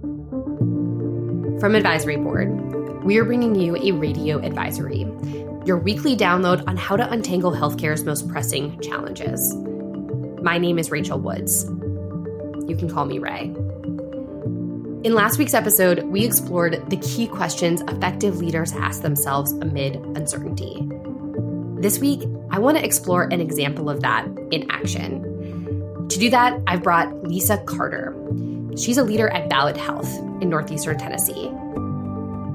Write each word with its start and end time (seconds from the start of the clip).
From 0.00 1.74
Advisory 1.74 2.16
Board, 2.16 3.02
we 3.02 3.18
are 3.18 3.24
bringing 3.24 3.56
you 3.56 3.76
a 3.76 3.90
radio 3.92 4.38
advisory, 4.38 5.00
your 5.66 5.78
weekly 5.78 6.16
download 6.16 6.62
on 6.68 6.76
how 6.76 6.96
to 6.96 7.10
untangle 7.10 7.50
healthcare's 7.50 8.04
most 8.04 8.28
pressing 8.28 8.80
challenges. 8.80 9.54
My 10.40 10.56
name 10.56 10.78
is 10.78 10.92
Rachel 10.92 11.18
Woods. 11.18 11.64
You 12.68 12.76
can 12.78 12.88
call 12.88 13.06
me 13.06 13.18
Ray. 13.18 13.46
In 15.02 15.14
last 15.14 15.36
week's 15.38 15.54
episode, 15.54 16.04
we 16.04 16.24
explored 16.24 16.80
the 16.90 16.96
key 16.98 17.26
questions 17.26 17.80
effective 17.88 18.38
leaders 18.38 18.72
ask 18.74 19.02
themselves 19.02 19.50
amid 19.52 19.96
uncertainty. 20.16 20.88
This 21.80 21.98
week, 21.98 22.22
I 22.50 22.60
want 22.60 22.76
to 22.76 22.84
explore 22.84 23.24
an 23.24 23.40
example 23.40 23.90
of 23.90 24.02
that 24.02 24.28
in 24.52 24.70
action. 24.70 25.24
To 26.08 26.18
do 26.20 26.30
that, 26.30 26.60
I've 26.68 26.84
brought 26.84 27.24
Lisa 27.24 27.58
Carter. 27.58 28.14
She's 28.78 28.96
a 28.96 29.02
leader 29.02 29.28
at 29.30 29.48
Ballad 29.48 29.76
Health 29.76 30.08
in 30.40 30.48
northeastern 30.48 30.98
Tennessee. 30.98 31.50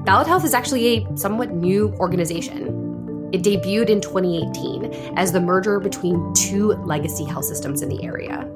Ballad 0.04 0.26
Health 0.26 0.44
is 0.44 0.54
actually 0.54 0.86
a 0.86 1.16
somewhat 1.16 1.52
new 1.52 1.92
organization. 2.00 3.28
It 3.32 3.42
debuted 3.42 3.90
in 3.90 4.00
2018 4.00 5.16
as 5.18 5.32
the 5.32 5.40
merger 5.40 5.78
between 5.80 6.32
two 6.32 6.68
legacy 6.84 7.24
health 7.24 7.44
systems 7.44 7.82
in 7.82 7.90
the 7.90 8.02
area. 8.02 8.50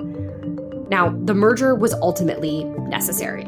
Now, 0.89 1.11
the 1.11 1.35
merger 1.35 1.75
was 1.75 1.93
ultimately 1.95 2.65
necessary 2.65 3.47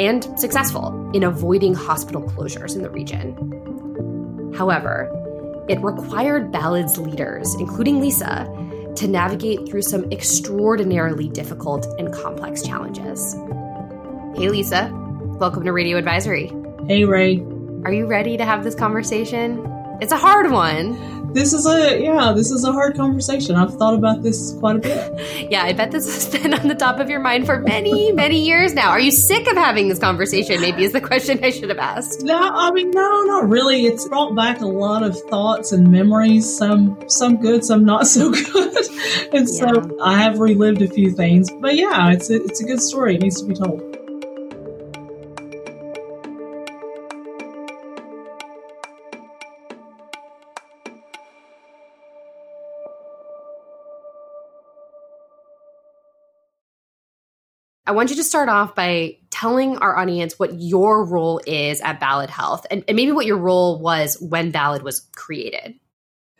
and 0.00 0.24
successful 0.38 1.10
in 1.14 1.22
avoiding 1.22 1.74
hospital 1.74 2.22
closures 2.22 2.74
in 2.74 2.82
the 2.82 2.90
region. 2.90 4.52
However, 4.56 5.08
it 5.68 5.80
required 5.80 6.50
Ballad's 6.50 6.98
leaders, 6.98 7.54
including 7.54 8.00
Lisa, 8.00 8.48
to 8.96 9.06
navigate 9.06 9.68
through 9.68 9.82
some 9.82 10.10
extraordinarily 10.10 11.28
difficult 11.28 11.86
and 12.00 12.12
complex 12.12 12.62
challenges. 12.62 13.36
Hey, 14.34 14.48
Lisa. 14.48 14.90
Welcome 15.38 15.64
to 15.64 15.72
Radio 15.72 15.98
Advisory. 15.98 16.52
Hey, 16.86 17.04
Ray. 17.04 17.40
Are 17.84 17.92
you 17.92 18.06
ready 18.06 18.36
to 18.36 18.44
have 18.44 18.62
this 18.62 18.76
conversation? 18.76 19.66
It's 20.00 20.12
a 20.12 20.16
hard 20.16 20.50
one. 20.50 21.32
This 21.34 21.52
is 21.52 21.66
a, 21.66 22.00
yeah, 22.00 22.32
this 22.32 22.50
is 22.50 22.64
a 22.64 22.72
hard 22.72 22.96
conversation. 22.96 23.56
I've 23.56 23.74
thought 23.74 23.94
about 23.94 24.22
this 24.22 24.54
quite 24.60 24.76
a 24.76 24.78
bit. 24.78 25.48
yeah, 25.50 25.64
I 25.64 25.72
bet 25.72 25.90
this 25.90 26.06
has 26.06 26.28
been 26.42 26.54
on 26.54 26.68
the 26.68 26.76
top 26.76 27.00
of 27.00 27.10
your 27.10 27.20
mind 27.20 27.44
for 27.44 27.60
many, 27.60 28.12
many 28.12 28.40
years 28.40 28.72
now. 28.72 28.90
Are 28.90 29.00
you 29.00 29.10
sick 29.10 29.46
of 29.48 29.56
having 29.56 29.88
this 29.88 29.98
conversation? 29.98 30.60
Maybe 30.60 30.84
is 30.84 30.92
the 30.92 31.00
question 31.00 31.42
I 31.44 31.50
should 31.50 31.68
have 31.68 31.78
asked. 31.78 32.22
No, 32.22 32.38
I 32.38 32.70
mean, 32.70 32.92
no, 32.92 33.22
not 33.24 33.48
really. 33.48 33.86
It's 33.86 34.08
brought 34.08 34.34
back 34.36 34.60
a 34.60 34.66
lot 34.66 35.02
of 35.02 35.18
thoughts 35.22 35.72
and 35.72 35.90
memories, 35.90 36.56
some, 36.56 36.96
some 37.08 37.36
good, 37.36 37.64
some 37.64 37.84
not 37.84 38.06
so 38.06 38.30
good. 38.52 38.76
and 39.34 39.46
yeah. 39.48 39.72
so 39.72 39.98
I 40.02 40.18
have 40.18 40.38
relived 40.38 40.82
a 40.82 40.88
few 40.88 41.10
things. 41.10 41.50
But 41.50 41.74
yeah, 41.74 42.12
it's 42.12 42.30
a, 42.30 42.42
it's 42.42 42.60
a 42.60 42.64
good 42.64 42.80
story. 42.80 43.16
It 43.16 43.22
needs 43.22 43.42
to 43.42 43.46
be 43.48 43.54
told. 43.54 43.90
I 57.90 57.92
want 57.92 58.10
you 58.10 58.16
to 58.16 58.22
start 58.22 58.48
off 58.48 58.76
by 58.76 59.16
telling 59.30 59.78
our 59.78 59.98
audience 59.98 60.38
what 60.38 60.60
your 60.60 61.04
role 61.04 61.40
is 61.44 61.80
at 61.80 61.98
Ballad 61.98 62.30
Health 62.30 62.64
and, 62.70 62.84
and 62.86 62.94
maybe 62.94 63.10
what 63.10 63.26
your 63.26 63.36
role 63.36 63.80
was 63.80 64.16
when 64.20 64.52
Ballad 64.52 64.84
was 64.84 65.08
created. 65.16 65.74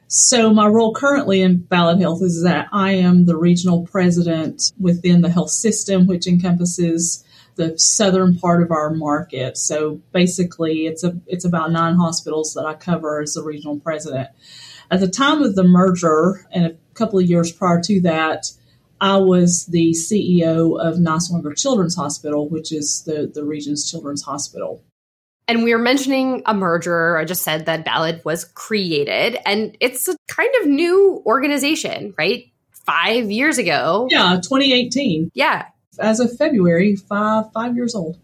So, 0.06 0.54
my 0.54 0.68
role 0.68 0.94
currently 0.94 1.42
in 1.42 1.56
Ballad 1.56 2.00
Health 2.00 2.22
is 2.22 2.44
that 2.44 2.68
I 2.70 2.92
am 2.92 3.26
the 3.26 3.36
regional 3.36 3.84
president 3.84 4.72
within 4.78 5.22
the 5.22 5.28
health 5.28 5.50
system, 5.50 6.06
which 6.06 6.28
encompasses 6.28 7.24
the 7.56 7.76
southern 7.76 8.38
part 8.38 8.62
of 8.62 8.70
our 8.70 8.90
market. 8.90 9.58
So, 9.58 10.00
basically, 10.12 10.86
it's 10.86 11.02
a 11.02 11.18
it's 11.26 11.44
about 11.44 11.72
nine 11.72 11.96
hospitals 11.96 12.54
that 12.54 12.64
I 12.64 12.74
cover 12.74 13.20
as 13.22 13.34
the 13.34 13.42
regional 13.42 13.80
president. 13.80 14.28
At 14.88 15.00
the 15.00 15.08
time 15.08 15.42
of 15.42 15.56
the 15.56 15.64
merger, 15.64 16.46
and 16.52 16.64
a 16.66 16.76
couple 16.94 17.19
of 17.19 17.26
years 17.26 17.50
prior 17.50 17.80
to 17.82 18.00
that, 18.02 18.52
I 19.00 19.16
was 19.16 19.66
the 19.66 19.93
CEO 19.93 20.81
of 20.81 20.97
Niswonger 20.97 21.56
Children's 21.56 21.97
Hospital, 21.97 22.49
which 22.49 22.72
is 22.72 23.03
the, 23.05 23.31
the 23.33 23.44
region's 23.44 23.91
children's 23.91 24.22
hospital. 24.22 24.83
And 25.49 25.65
we 25.65 25.72
were 25.72 25.81
mentioning 25.81 26.43
a 26.47 26.55
merger. 26.55 27.16
I 27.16 27.25
just 27.25 27.43
said 27.43 27.66
that 27.66 27.84
Ballad 27.84 28.22
was 28.25 28.44
created, 28.44 29.37
and 29.44 29.77
it's 29.81 30.06
a 30.06 30.16
kind 30.28 30.50
of 30.61 30.69
new 30.69 31.22
organization, 31.27 32.15
right? 32.16 32.44
Five 32.71 33.31
years 33.31 33.59
ago. 33.59 34.06
Yeah, 34.11 34.37
2018. 34.37 35.32
Yeah. 35.34 35.67
As 35.99 36.21
of 36.21 36.37
February, 36.37 36.94
five 36.94 37.53
five 37.53 37.75
years 37.75 37.94
old. 37.94 38.17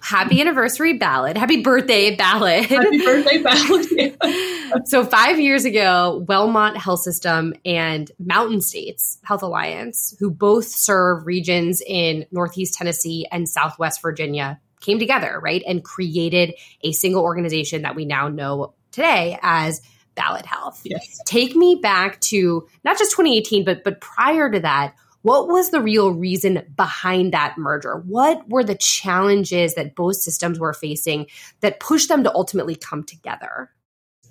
Happy 0.00 0.40
anniversary 0.40 0.94
ballad. 0.94 1.36
Happy 1.36 1.62
birthday 1.62 2.14
ballad. 2.14 2.66
Happy 2.66 2.98
birthday 3.04 3.42
ballad. 3.42 3.86
Yeah. 3.90 4.74
so, 4.84 5.04
five 5.04 5.40
years 5.40 5.64
ago, 5.64 6.24
Wellmont 6.28 6.76
Health 6.76 7.00
System 7.00 7.54
and 7.64 8.10
Mountain 8.18 8.60
States 8.60 9.18
Health 9.24 9.42
Alliance, 9.42 10.14
who 10.18 10.30
both 10.30 10.66
serve 10.66 11.26
regions 11.26 11.82
in 11.86 12.26
Northeast 12.30 12.74
Tennessee 12.74 13.26
and 13.30 13.48
Southwest 13.48 14.02
Virginia, 14.02 14.60
came 14.80 14.98
together, 14.98 15.40
right, 15.42 15.62
and 15.66 15.82
created 15.82 16.54
a 16.82 16.92
single 16.92 17.22
organization 17.22 17.82
that 17.82 17.96
we 17.96 18.04
now 18.04 18.28
know 18.28 18.74
today 18.92 19.38
as 19.42 19.80
Ballad 20.14 20.46
Health. 20.46 20.80
Yes. 20.84 21.20
Take 21.26 21.54
me 21.54 21.78
back 21.80 22.20
to 22.22 22.66
not 22.84 22.98
just 22.98 23.12
2018, 23.12 23.64
but 23.64 23.84
but 23.84 24.00
prior 24.00 24.50
to 24.50 24.60
that 24.60 24.94
what 25.22 25.48
was 25.48 25.70
the 25.70 25.80
real 25.80 26.12
reason 26.12 26.62
behind 26.76 27.32
that 27.32 27.56
merger? 27.58 27.96
What 28.06 28.48
were 28.48 28.64
the 28.64 28.74
challenges 28.74 29.74
that 29.74 29.94
both 29.94 30.16
systems 30.16 30.58
were 30.58 30.72
facing 30.72 31.26
that 31.60 31.80
pushed 31.80 32.08
them 32.08 32.22
to 32.24 32.34
ultimately 32.34 32.76
come 32.76 33.02
together? 33.02 33.70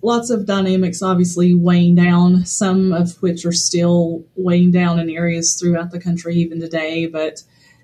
Lots 0.02 0.30
of 0.30 0.46
dynamics 0.46 1.02
obviously 1.02 1.56
weighing 1.56 1.96
down, 1.96 2.46
some 2.46 2.94
of 2.94 3.22
which 3.22 3.46
are 3.46 3.52
still 3.52 4.24
weighing 4.36 4.72
down 4.72 5.00
in 5.00 5.10
areas 5.10 5.56
throughout 5.56 5.92
the 5.92 6.00
country 6.00 6.36
even 6.36 6.60
today. 6.60 7.08
But 7.08 7.44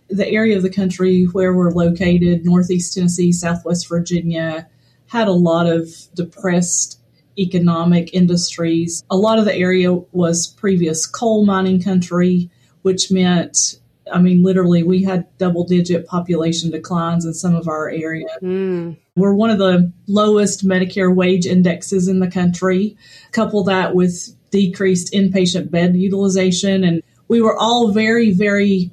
the 0.10 0.28
area 0.28 0.56
of 0.56 0.62
the 0.62 0.70
country 0.70 1.24
where 1.24 1.54
we're 1.54 1.72
located, 1.72 2.46
Northeast 2.46 2.94
Tennessee, 2.94 3.32
Southwest 3.32 3.88
Virginia, 3.88 4.70
had 5.08 5.28
a 5.28 5.34
lot 5.34 5.68
of 5.68 5.90
depressed 6.14 7.00
economic 7.40 8.14
industries. 8.14 9.04
A 9.10 9.18
lot 9.18 9.40
of 9.40 9.46
the 9.46 9.56
area 9.56 9.94
was 9.94 10.48
previous 10.48 11.08
coal 11.08 11.46
mining 11.46 11.82
country 11.82 12.51
which 12.82 13.12
meant 13.12 13.80
I 14.12 14.20
mean, 14.20 14.44
literally, 14.44 14.84
we 14.84 15.04
had 15.04 15.26
double 15.38 15.64
digit 15.64 16.06
population 16.06 16.72
declines 16.72 17.26
in 17.26 17.34
some 17.34 17.56
of 17.56 17.68
our 17.68 17.90
area. 17.90 18.28
Mm. 18.42 18.98
We're 19.16 19.34
one 19.34 19.50
of 19.50 19.58
the 19.58 19.92
lowest 20.08 20.66
Medicare 20.66 21.14
wage 21.14 21.46
indexes 21.46 22.08
in 22.08 22.20
the 22.20 22.30
country. 22.30 22.98
Couple 23.32 23.64
that 23.66 23.96
with 23.96 24.36
decreased 24.52 25.14
inpatient 25.14 25.72
bed 25.72 25.96
utilization. 25.96 26.84
And 26.84 27.02
we 27.28 27.42
were 27.42 27.58
all 27.58 27.92
very, 27.92 28.32
very 28.32 28.92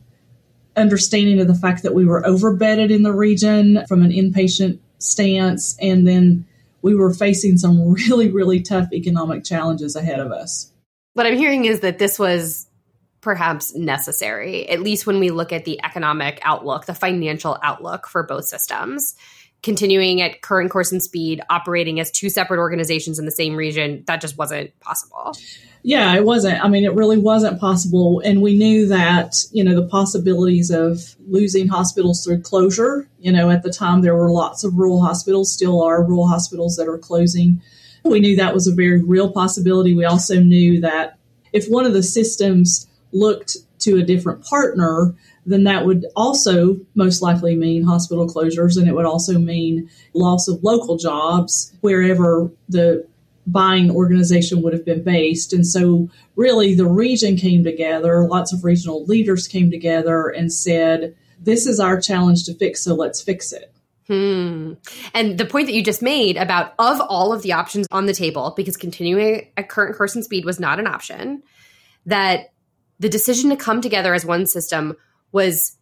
understanding 0.76 1.40
of 1.40 1.48
the 1.48 1.54
fact 1.54 1.82
that 1.82 1.94
we 1.94 2.04
were 2.04 2.24
overbedded 2.24 2.90
in 2.90 3.02
the 3.02 3.12
region 3.12 3.84
from 3.88 4.02
an 4.02 4.12
inpatient 4.12 4.78
stance. 4.98 5.76
And 5.80 6.06
then 6.06 6.46
we 6.82 6.94
were 6.94 7.12
facing 7.12 7.58
some 7.58 7.92
really, 7.92 8.30
really 8.30 8.60
tough 8.60 8.92
economic 8.92 9.44
challenges 9.44 9.96
ahead 9.96 10.20
of 10.20 10.30
us. 10.30 10.72
What 11.14 11.26
I'm 11.26 11.36
hearing 11.36 11.64
is 11.64 11.80
that 11.80 11.98
this 11.98 12.18
was 12.18 12.67
perhaps 13.28 13.74
necessary, 13.74 14.66
at 14.70 14.80
least 14.80 15.06
when 15.06 15.20
we 15.20 15.28
look 15.28 15.52
at 15.52 15.66
the 15.66 15.78
economic 15.84 16.40
outlook, 16.44 16.86
the 16.86 16.94
financial 16.94 17.58
outlook 17.62 18.08
for 18.08 18.22
both 18.22 18.46
systems. 18.46 19.14
Continuing 19.62 20.22
at 20.22 20.40
current 20.40 20.70
course 20.70 20.92
and 20.92 21.02
speed, 21.02 21.42
operating 21.50 22.00
as 22.00 22.10
two 22.10 22.30
separate 22.30 22.58
organizations 22.58 23.18
in 23.18 23.26
the 23.26 23.30
same 23.30 23.54
region, 23.54 24.02
that 24.06 24.22
just 24.22 24.38
wasn't 24.38 24.70
possible. 24.80 25.36
Yeah, 25.82 26.14
it 26.14 26.24
wasn't. 26.24 26.64
I 26.64 26.68
mean, 26.68 26.84
it 26.84 26.94
really 26.94 27.18
wasn't 27.18 27.60
possible. 27.60 28.22
And 28.24 28.40
we 28.40 28.56
knew 28.56 28.86
that, 28.86 29.34
you 29.52 29.62
know, 29.62 29.74
the 29.74 29.86
possibilities 29.86 30.70
of 30.70 31.14
losing 31.26 31.68
hospitals 31.68 32.24
through 32.24 32.40
closure, 32.40 33.10
you 33.18 33.30
know, 33.30 33.50
at 33.50 33.62
the 33.62 33.70
time 33.70 34.00
there 34.00 34.16
were 34.16 34.30
lots 34.30 34.64
of 34.64 34.78
rural 34.78 35.04
hospitals, 35.04 35.52
still 35.52 35.82
are 35.82 36.02
rural 36.02 36.28
hospitals 36.28 36.76
that 36.76 36.88
are 36.88 36.96
closing. 36.96 37.60
We 38.06 38.20
knew 38.20 38.36
that 38.36 38.54
was 38.54 38.66
a 38.66 38.74
very 38.74 39.02
real 39.02 39.30
possibility. 39.30 39.92
We 39.92 40.06
also 40.06 40.40
knew 40.40 40.80
that 40.80 41.18
if 41.52 41.66
one 41.66 41.84
of 41.84 41.92
the 41.92 42.02
systems 42.02 42.87
looked 43.12 43.56
to 43.80 43.98
a 43.98 44.02
different 44.02 44.44
partner, 44.44 45.14
then 45.46 45.64
that 45.64 45.86
would 45.86 46.06
also 46.16 46.76
most 46.94 47.22
likely 47.22 47.56
mean 47.56 47.84
hospital 47.84 48.28
closures 48.28 48.76
and 48.76 48.88
it 48.88 48.94
would 48.94 49.06
also 49.06 49.38
mean 49.38 49.88
loss 50.14 50.48
of 50.48 50.62
local 50.62 50.96
jobs 50.96 51.72
wherever 51.80 52.50
the 52.68 53.06
buying 53.46 53.90
organization 53.90 54.62
would 54.62 54.72
have 54.72 54.84
been 54.84 55.02
based. 55.02 55.52
And 55.52 55.66
so, 55.66 56.10
really, 56.36 56.74
the 56.74 56.86
region 56.86 57.36
came 57.36 57.64
together, 57.64 58.26
lots 58.26 58.52
of 58.52 58.62
regional 58.62 59.04
leaders 59.06 59.48
came 59.48 59.70
together 59.70 60.28
and 60.28 60.52
said, 60.52 61.16
This 61.40 61.66
is 61.66 61.80
our 61.80 62.00
challenge 62.00 62.44
to 62.44 62.54
fix, 62.54 62.82
so 62.82 62.94
let's 62.94 63.22
fix 63.22 63.52
it. 63.52 63.72
Hmm. 64.06 64.74
And 65.12 65.36
the 65.36 65.44
point 65.44 65.66
that 65.66 65.74
you 65.74 65.82
just 65.82 66.00
made 66.00 66.36
about 66.36 66.72
of 66.78 67.00
all 67.08 67.32
of 67.32 67.42
the 67.42 67.52
options 67.52 67.86
on 67.90 68.06
the 68.06 68.14
table, 68.14 68.54
because 68.56 68.76
continuing 68.76 69.50
at 69.56 69.68
current 69.68 69.96
course 69.96 70.14
and 70.14 70.24
speed 70.24 70.44
was 70.44 70.58
not 70.58 70.78
an 70.78 70.86
option, 70.86 71.42
that 72.06 72.52
the 72.98 73.08
decision 73.08 73.50
to 73.50 73.56
come 73.56 73.80
together 73.80 74.14
as 74.14 74.24
one 74.24 74.46
system 74.46 74.96
was 75.32 75.76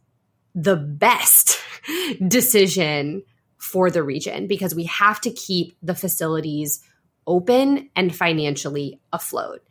the 0.55 0.77
best 0.77 1.61
decision 2.29 3.23
for 3.59 3.91
the 3.91 4.03
region 4.03 4.47
because 4.47 4.75
we 4.75 4.85
have 4.85 5.21
to 5.21 5.31
keep 5.31 5.77
the 5.83 5.95
facilities 5.95 6.83
open 7.27 7.91
and 7.97 8.15
financially 8.15 9.01
afloat. 9.13 9.63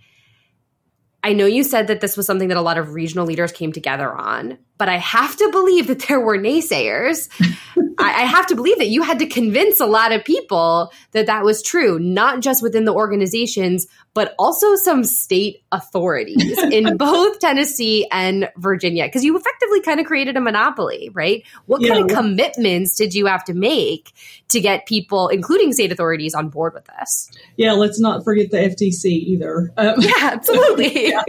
I 1.23 1.33
know 1.33 1.47
you 1.47 1.63
said 1.63 1.87
that 1.87 2.01
this 2.01 2.15
was 2.15 2.27
something 2.27 2.49
that 2.49 2.57
a 2.57 2.61
lot 2.61 2.77
of 2.77 2.93
regional 2.93 3.25
leaders 3.25 3.51
came 3.51 3.71
together 3.71 4.13
on, 4.13 4.59
but 4.77 4.89
I 4.89 4.97
have 4.97 5.35
to 5.37 5.49
believe 5.51 5.87
that 5.87 6.01
there 6.07 6.19
were 6.19 6.37
naysayers. 6.37 7.29
I, 7.97 8.21
I, 8.21 8.25
have 8.25 8.45
to 8.47 8.55
believe 8.55 8.77
that 8.77 8.89
you 8.89 9.01
had 9.01 9.17
to 9.19 9.25
convince 9.25 9.79
a 9.79 9.87
lot 9.87 10.11
of 10.11 10.23
people 10.23 10.91
that 11.13 11.25
that 11.25 11.43
was 11.43 11.63
true, 11.63 11.97
not 11.97 12.41
just 12.41 12.61
within 12.61 12.85
the 12.85 12.93
organizations, 12.93 13.87
but 14.15 14.33
also 14.39 14.75
some 14.75 15.03
state 15.03 15.61
authorities 15.73 16.57
in 16.71 16.95
both 16.95 17.37
Tennessee 17.39 18.07
and 18.11 18.49
Virginia, 18.55 19.03
because 19.03 19.25
you 19.25 19.37
effectively 19.37 19.81
kind 19.81 19.99
of 19.99 20.05
created 20.05 20.37
a 20.37 20.41
monopoly, 20.41 21.11
right? 21.13 21.43
What 21.65 21.81
yeah. 21.81 21.89
kind 21.89 22.09
of 22.09 22.17
commitments 22.17 22.95
did 22.95 23.13
you 23.13 23.25
have 23.25 23.43
to 23.43 23.53
make 23.53 24.13
to 24.47 24.61
get 24.61 24.85
people, 24.85 25.27
including 25.27 25.73
state 25.73 25.91
authorities, 25.91 26.33
on 26.33 26.47
board 26.47 26.73
with 26.73 26.85
this? 26.97 27.29
Yeah, 27.57 27.73
let's 27.73 27.99
not 27.99 28.23
forget 28.23 28.51
the 28.51 28.57
FTC 28.57 29.05
either. 29.05 29.73
Um, 29.75 29.95
yeah, 29.99 30.13
absolutely. 30.21 31.09
yeah. 31.09 31.21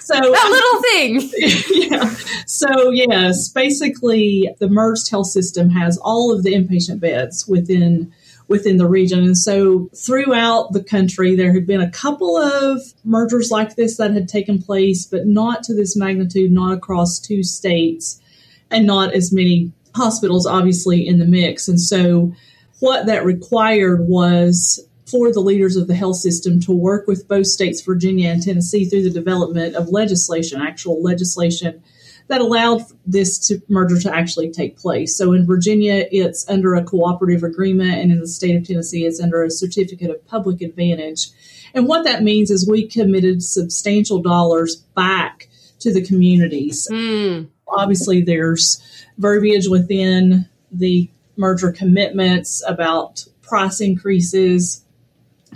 So 0.00 0.14
that 0.14 0.48
little 0.50 0.82
thing. 0.82 1.90
yeah. 1.90 2.14
So 2.46 2.90
yes, 2.90 3.50
basically, 3.50 4.48
the 4.58 4.68
merged 4.68 5.10
health 5.10 5.26
system 5.26 5.68
has 5.70 5.98
all 5.98 6.34
of 6.34 6.42
the 6.42 6.54
inpatient 6.54 7.00
beds 7.00 7.46
within 7.46 8.14
within 8.50 8.78
the 8.78 8.88
region. 8.88 9.20
And 9.20 9.38
so 9.38 9.88
throughout 9.94 10.72
the 10.72 10.82
country, 10.82 11.36
there 11.36 11.54
had 11.54 11.68
been 11.68 11.80
a 11.80 11.90
couple 11.90 12.36
of 12.36 12.82
mergers 13.04 13.52
like 13.52 13.76
this 13.76 13.96
that 13.96 14.12
had 14.12 14.28
taken 14.28 14.60
place, 14.60 15.06
but 15.06 15.24
not 15.24 15.62
to 15.62 15.74
this 15.74 15.96
magnitude, 15.96 16.50
not 16.50 16.74
across 16.74 17.20
two 17.20 17.44
states, 17.44 18.20
and 18.68 18.88
not 18.88 19.14
as 19.14 19.32
many 19.32 19.72
hospitals, 19.94 20.46
obviously, 20.46 21.06
in 21.06 21.20
the 21.20 21.26
mix. 21.26 21.68
And 21.68 21.80
so 21.80 22.34
what 22.80 23.06
that 23.06 23.24
required 23.24 24.08
was 24.08 24.84
for 25.06 25.32
the 25.32 25.40
leaders 25.40 25.76
of 25.76 25.86
the 25.86 25.94
health 25.94 26.16
system 26.16 26.58
to 26.60 26.72
work 26.72 27.06
with 27.06 27.28
both 27.28 27.46
states, 27.46 27.82
Virginia 27.82 28.30
and 28.30 28.42
Tennessee, 28.42 28.84
through 28.84 29.04
the 29.04 29.10
development 29.10 29.76
of 29.76 29.90
legislation, 29.90 30.60
actual 30.60 31.00
legislation 31.00 31.84
that 32.30 32.40
allowed 32.40 32.82
this 33.04 33.38
to, 33.48 33.60
merger 33.68 33.98
to 33.98 34.14
actually 34.14 34.52
take 34.52 34.78
place. 34.78 35.16
So 35.16 35.32
in 35.32 35.44
Virginia, 35.44 36.06
it's 36.12 36.48
under 36.48 36.76
a 36.76 36.84
cooperative 36.84 37.42
agreement, 37.42 37.98
and 37.98 38.12
in 38.12 38.20
the 38.20 38.28
state 38.28 38.54
of 38.54 38.64
Tennessee, 38.64 39.04
it's 39.04 39.20
under 39.20 39.42
a 39.42 39.50
certificate 39.50 40.10
of 40.10 40.24
public 40.28 40.62
advantage. 40.62 41.30
And 41.74 41.88
what 41.88 42.04
that 42.04 42.22
means 42.22 42.52
is 42.52 42.68
we 42.70 42.86
committed 42.86 43.42
substantial 43.42 44.22
dollars 44.22 44.76
back 44.76 45.48
to 45.80 45.92
the 45.92 46.02
communities. 46.02 46.86
Mm. 46.88 47.48
Obviously, 47.66 48.22
there's 48.22 48.80
verbiage 49.18 49.66
within 49.68 50.48
the 50.70 51.10
merger 51.36 51.72
commitments 51.72 52.62
about 52.64 53.24
price 53.42 53.80
increases, 53.80 54.84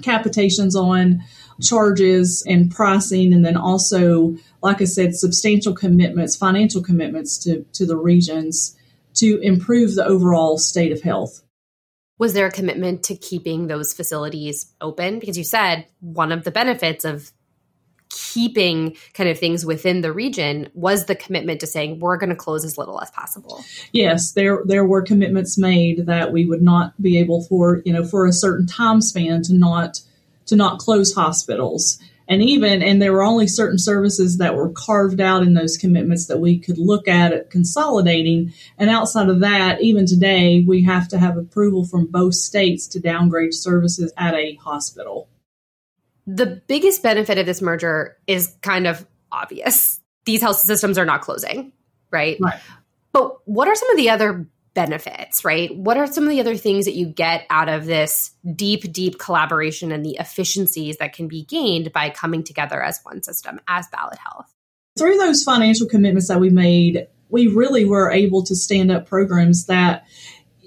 capitations 0.02 0.74
on 0.74 1.22
charges 1.60 2.44
and 2.46 2.70
pricing, 2.70 3.32
and 3.32 3.44
then 3.44 3.56
also 3.56 4.36
like 4.64 4.80
I 4.80 4.86
said, 4.86 5.14
substantial 5.14 5.74
commitments, 5.74 6.34
financial 6.34 6.82
commitments 6.82 7.36
to, 7.44 7.66
to 7.74 7.84
the 7.84 7.98
regions 7.98 8.74
to 9.16 9.38
improve 9.40 9.94
the 9.94 10.06
overall 10.06 10.56
state 10.56 10.90
of 10.90 11.02
health. 11.02 11.42
Was 12.18 12.32
there 12.32 12.46
a 12.46 12.50
commitment 12.50 13.02
to 13.04 13.14
keeping 13.14 13.66
those 13.66 13.92
facilities 13.92 14.72
open? 14.80 15.18
Because 15.18 15.36
you 15.36 15.44
said 15.44 15.86
one 16.00 16.32
of 16.32 16.44
the 16.44 16.50
benefits 16.50 17.04
of 17.04 17.30
keeping 18.08 18.96
kind 19.12 19.28
of 19.28 19.38
things 19.38 19.66
within 19.66 20.00
the 20.00 20.12
region 20.12 20.70
was 20.72 21.04
the 21.04 21.14
commitment 21.14 21.60
to 21.60 21.66
saying 21.66 21.98
we're 21.98 22.16
going 22.16 22.30
to 22.30 22.36
close 22.36 22.64
as 22.64 22.78
little 22.78 23.00
as 23.02 23.10
possible. 23.10 23.62
Yes, 23.92 24.32
there 24.32 24.62
there 24.64 24.84
were 24.84 25.02
commitments 25.02 25.58
made 25.58 26.06
that 26.06 26.32
we 26.32 26.46
would 26.46 26.62
not 26.62 27.00
be 27.02 27.18
able 27.18 27.42
for, 27.42 27.82
you 27.84 27.92
know, 27.92 28.04
for 28.04 28.26
a 28.26 28.32
certain 28.32 28.66
time 28.66 29.00
span 29.02 29.42
to 29.42 29.54
not 29.54 30.00
to 30.46 30.56
not 30.56 30.78
close 30.78 31.14
hospitals. 31.14 31.98
And 32.26 32.42
even 32.42 32.82
and 32.82 33.02
there 33.02 33.12
were 33.12 33.22
only 33.22 33.46
certain 33.46 33.78
services 33.78 34.38
that 34.38 34.56
were 34.56 34.70
carved 34.70 35.20
out 35.20 35.42
in 35.42 35.54
those 35.54 35.76
commitments 35.76 36.26
that 36.26 36.38
we 36.38 36.58
could 36.58 36.78
look 36.78 37.06
at 37.06 37.32
at 37.32 37.50
consolidating. 37.50 38.54
And 38.78 38.88
outside 38.88 39.28
of 39.28 39.40
that 39.40 39.82
even 39.82 40.06
today 40.06 40.64
we 40.66 40.84
have 40.84 41.08
to 41.08 41.18
have 41.18 41.36
approval 41.36 41.84
from 41.84 42.06
both 42.06 42.34
states 42.34 42.86
to 42.88 43.00
downgrade 43.00 43.52
services 43.52 44.12
at 44.16 44.34
a 44.34 44.54
hospital. 44.54 45.28
The 46.26 46.62
biggest 46.66 47.02
benefit 47.02 47.36
of 47.36 47.44
this 47.44 47.60
merger 47.60 48.16
is 48.26 48.56
kind 48.62 48.86
of 48.86 49.06
obvious. 49.30 50.00
These 50.24 50.40
health 50.40 50.56
systems 50.56 50.96
are 50.96 51.04
not 51.04 51.20
closing 51.20 51.72
right, 52.14 52.38
right. 52.40 52.60
but 53.12 53.46
what 53.46 53.68
are 53.68 53.74
some 53.74 53.90
of 53.90 53.96
the 53.96 54.10
other 54.10 54.46
benefits, 54.74 55.44
right? 55.44 55.74
What 55.74 55.96
are 55.96 56.06
some 56.06 56.24
of 56.24 56.30
the 56.30 56.40
other 56.40 56.56
things 56.56 56.84
that 56.84 56.94
you 56.94 57.06
get 57.06 57.46
out 57.48 57.68
of 57.68 57.86
this 57.86 58.32
deep, 58.54 58.92
deep 58.92 59.18
collaboration 59.18 59.92
and 59.92 60.04
the 60.04 60.16
efficiencies 60.18 60.96
that 60.98 61.12
can 61.12 61.28
be 61.28 61.44
gained 61.44 61.92
by 61.92 62.10
coming 62.10 62.42
together 62.42 62.82
as 62.82 63.00
one 63.04 63.22
system, 63.22 63.60
as 63.68 63.86
Ballad 63.88 64.18
Health? 64.18 64.52
Through 64.98 65.18
those 65.18 65.42
financial 65.42 65.88
commitments 65.88 66.28
that 66.28 66.40
we 66.40 66.50
made, 66.50 67.08
we 67.28 67.46
really 67.46 67.84
were 67.84 68.10
able 68.10 68.42
to 68.44 68.54
stand 68.54 68.90
up 68.90 69.06
programs 69.06 69.66
that 69.66 70.06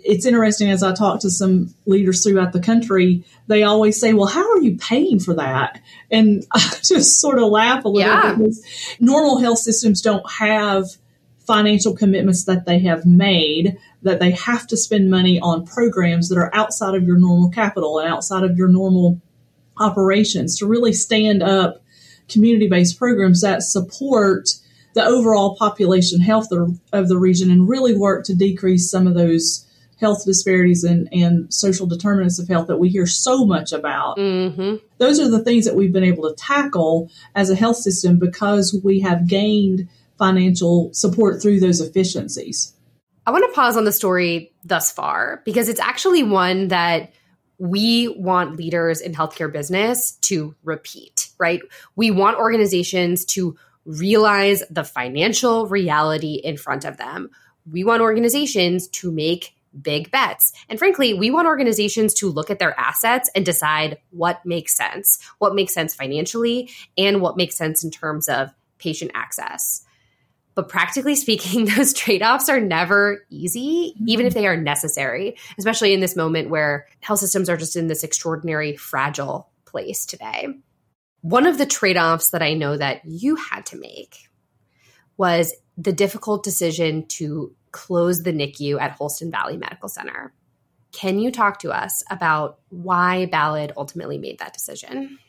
it's 0.07 0.25
interesting 0.25 0.69
as 0.69 0.83
I 0.83 0.93
talk 0.93 1.19
to 1.21 1.29
some 1.29 1.73
leaders 1.85 2.23
throughout 2.23 2.53
the 2.53 2.61
country, 2.61 3.25
they 3.47 3.63
always 3.63 3.99
say, 3.99 4.13
Well, 4.13 4.27
how 4.27 4.51
are 4.51 4.61
you 4.61 4.77
paying 4.77 5.19
for 5.19 5.33
that? 5.33 5.81
And 6.09 6.45
I 6.53 6.59
just 6.83 7.19
sort 7.19 7.39
of 7.39 7.49
laugh 7.49 7.83
a 7.83 7.89
little 7.89 8.09
yeah. 8.09 8.35
because 8.35 8.63
normal 8.99 9.39
health 9.39 9.59
systems 9.59 10.01
don't 10.01 10.29
have 10.31 10.85
financial 11.45 11.95
commitments 11.95 12.45
that 12.45 12.65
they 12.65 12.79
have 12.79 13.05
made 13.05 13.77
that 14.03 14.19
they 14.19 14.31
have 14.31 14.67
to 14.67 14.77
spend 14.77 15.09
money 15.09 15.39
on 15.39 15.65
programs 15.65 16.29
that 16.29 16.37
are 16.37 16.53
outside 16.53 16.95
of 16.95 17.03
your 17.03 17.17
normal 17.17 17.49
capital 17.49 17.99
and 17.99 18.07
outside 18.11 18.43
of 18.43 18.57
your 18.57 18.67
normal 18.67 19.19
operations 19.79 20.57
to 20.57 20.67
really 20.67 20.93
stand 20.93 21.41
up 21.41 21.81
community 22.29 22.67
based 22.67 22.97
programs 22.97 23.41
that 23.41 23.63
support 23.63 24.49
the 24.93 25.03
overall 25.03 25.55
population 25.55 26.19
health 26.19 26.51
of 26.51 27.07
the 27.07 27.17
region 27.17 27.51
and 27.51 27.69
really 27.69 27.95
work 27.95 28.25
to 28.25 28.35
decrease 28.35 28.89
some 28.89 29.07
of 29.07 29.13
those 29.13 29.67
health 29.99 30.25
disparities 30.25 30.83
and, 30.83 31.09
and 31.11 31.51
social 31.53 31.87
determinants 31.87 32.39
of 32.39 32.47
health 32.47 32.67
that 32.67 32.77
we 32.77 32.89
hear 32.89 33.07
so 33.07 33.45
much 33.45 33.71
about. 33.71 34.17
Mm-hmm. 34.17 34.75
Those 34.97 35.19
are 35.19 35.29
the 35.29 35.43
things 35.43 35.65
that 35.65 35.75
we've 35.75 35.93
been 35.93 36.03
able 36.03 36.29
to 36.29 36.35
tackle 36.35 37.09
as 37.35 37.49
a 37.49 37.55
health 37.55 37.77
system 37.77 38.19
because 38.19 38.79
we 38.83 38.99
have 39.01 39.27
gained 39.27 39.87
financial 40.17 40.91
support 40.93 41.41
through 41.41 41.59
those 41.59 41.79
efficiencies. 41.79 42.73
I 43.27 43.31
want 43.31 43.43
to 43.43 43.53
pause 43.53 43.75
on 43.75 43.83
the 43.83 43.91
story 43.91 44.53
thus 44.63 44.89
far 44.89 45.41
because 45.43 45.67
it's 45.67 45.81
actually 45.81 46.23
one 46.23 46.69
that 46.69 47.11
we 47.57 48.07
want 48.07 48.55
leaders 48.55 49.01
in 49.01 49.13
healthcare 49.13 49.51
business 49.51 50.13
to 50.21 50.55
repeat, 50.63 51.27
right? 51.37 51.59
We 51.97 52.09
want 52.09 52.37
organizations 52.37 53.25
to 53.25 53.57
realize 53.83 54.63
the 54.69 54.85
financial 54.85 55.67
reality 55.67 56.35
in 56.35 56.55
front 56.55 56.85
of 56.85 56.95
them. 56.95 57.29
We 57.69 57.83
want 57.83 58.01
organizations 58.01 58.87
to 58.89 59.11
make 59.11 59.53
big 59.81 60.09
bets. 60.09 60.53
And 60.69 60.79
frankly, 60.79 61.13
we 61.13 61.29
want 61.29 61.47
organizations 61.47 62.13
to 62.15 62.29
look 62.29 62.49
at 62.49 62.59
their 62.59 62.79
assets 62.79 63.29
and 63.35 63.45
decide 63.45 63.97
what 64.11 64.45
makes 64.45 64.73
sense, 64.73 65.19
what 65.39 65.53
makes 65.53 65.73
sense 65.73 65.93
financially, 65.93 66.69
and 66.97 67.19
what 67.19 67.35
makes 67.35 67.57
sense 67.57 67.83
in 67.83 67.91
terms 67.91 68.29
of 68.29 68.53
patient 68.77 69.11
access. 69.15 69.83
But 70.57 70.69
practically 70.69 71.15
speaking, 71.15 71.65
those 71.77 71.93
trade 71.93 72.23
offs 72.23 72.49
are 72.49 72.59
never 72.59 73.23
easy, 73.29 73.93
mm-hmm. 73.95 74.09
even 74.09 74.25
if 74.25 74.33
they 74.33 74.47
are 74.47 74.57
necessary, 74.57 75.37
especially 75.59 75.93
in 75.93 75.99
this 75.99 76.15
moment 76.15 76.49
where 76.49 76.87
health 76.99 77.19
systems 77.19 77.47
are 77.47 77.57
just 77.57 77.75
in 77.75 77.85
this 77.85 78.03
extraordinary 78.03 78.75
fragile 78.75 79.51
place 79.65 80.03
today. 80.03 80.47
One 81.21 81.45
of 81.45 81.59
the 81.59 81.67
trade 81.67 81.95
offs 81.95 82.31
that 82.31 82.41
I 82.41 82.55
know 82.55 82.75
that 82.75 83.05
you 83.05 83.35
had 83.35 83.67
to 83.67 83.77
make 83.77 84.29
was 85.15 85.53
the 85.77 85.93
difficult 85.93 86.43
decision 86.43 87.05
to 87.09 87.55
close 87.71 88.23
the 88.23 88.33
NICU 88.33 88.81
at 88.81 88.93
Holston 88.93 89.29
Valley 89.29 89.57
Medical 89.57 89.89
Center. 89.89 90.33
Can 90.91 91.19
you 91.19 91.31
talk 91.31 91.59
to 91.59 91.69
us 91.69 92.03
about 92.09 92.57
why 92.69 93.27
Ballad 93.27 93.73
ultimately 93.77 94.17
made 94.17 94.39
that 94.39 94.53
decision? 94.53 95.19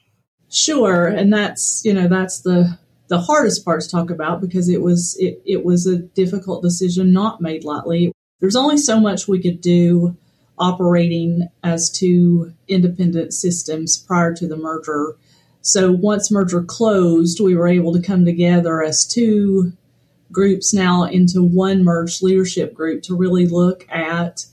Sure, 0.49 1.07
and 1.07 1.31
that's 1.31 1.83
you 1.85 1.93
know 1.93 2.09
that's 2.09 2.41
the 2.41 2.79
the 3.09 3.21
hardest 3.21 3.65
part 3.65 3.81
to 3.81 3.89
talk 3.89 4.11
about 4.11 4.41
because 4.41 4.69
it 4.69 4.83
was 4.83 5.17
it, 5.19 5.41
it 5.45 5.65
was 5.65 5.87
a 5.87 5.99
difficult 5.99 6.63
decision 6.63 7.13
not 7.13 7.41
made 7.41 7.65
lightly. 7.65 8.13
There's 8.41 8.57
only 8.57 8.77
so 8.77 9.01
much 9.01 9.27
we 9.27 9.43
could 9.43 9.61
do 9.61 10.17
operating 10.59 11.49
as 11.63 11.91
two 11.91 12.53
independent 12.69 13.33
systems 13.33 13.97
prior 13.97 14.35
to 14.35 14.47
the 14.47 14.57
merger. 14.57 15.17
So 15.61 15.93
once 15.93 16.31
merger 16.31 16.63
closed, 16.63 17.41
we 17.41 17.55
were 17.55 17.69
able 17.69 17.93
to 17.93 18.03
come 18.03 18.25
together 18.25 18.83
as 18.83 19.07
two 19.07 19.73
groups 20.31 20.75
now 20.75 21.05
into 21.05 21.43
one 21.43 21.85
merged 21.85 22.23
leadership 22.23 22.75
group 22.75 23.03
to 23.05 23.17
really 23.17 23.47
look 23.47 23.87
at 23.91 24.45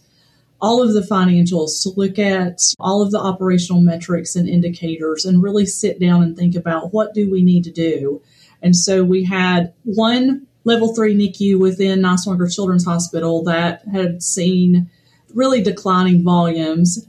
all 0.62 0.82
of 0.82 0.94
the 0.94 1.02
financials, 1.02 1.84
to 1.84 1.90
look 1.98 2.18
at 2.18 2.60
all 2.80 3.02
of 3.02 3.12
the 3.12 3.20
operational 3.20 3.82
metrics 3.82 4.36
and 4.36 4.48
indicators 4.48 5.26
and 5.26 5.44
really 5.44 5.66
sit 5.66 6.00
down 6.00 6.24
and 6.24 6.36
think 6.36 6.56
about 6.56 6.94
what 6.94 7.14
do 7.14 7.30
we 7.30 7.44
need 7.44 7.64
to 7.66 7.72
do 7.72 8.22
and 8.66 8.76
so 8.76 9.04
we 9.04 9.24
had 9.24 9.74
one 9.84 10.48
level 10.64 10.96
three 10.96 11.16
NICU 11.16 11.60
within 11.60 12.02
Niswonger 12.02 12.52
Children's 12.54 12.84
Hospital 12.84 13.44
that 13.44 13.84
had 13.94 14.24
seen 14.24 14.90
really 15.36 15.62
declining 15.62 16.24
volumes. 16.24 17.08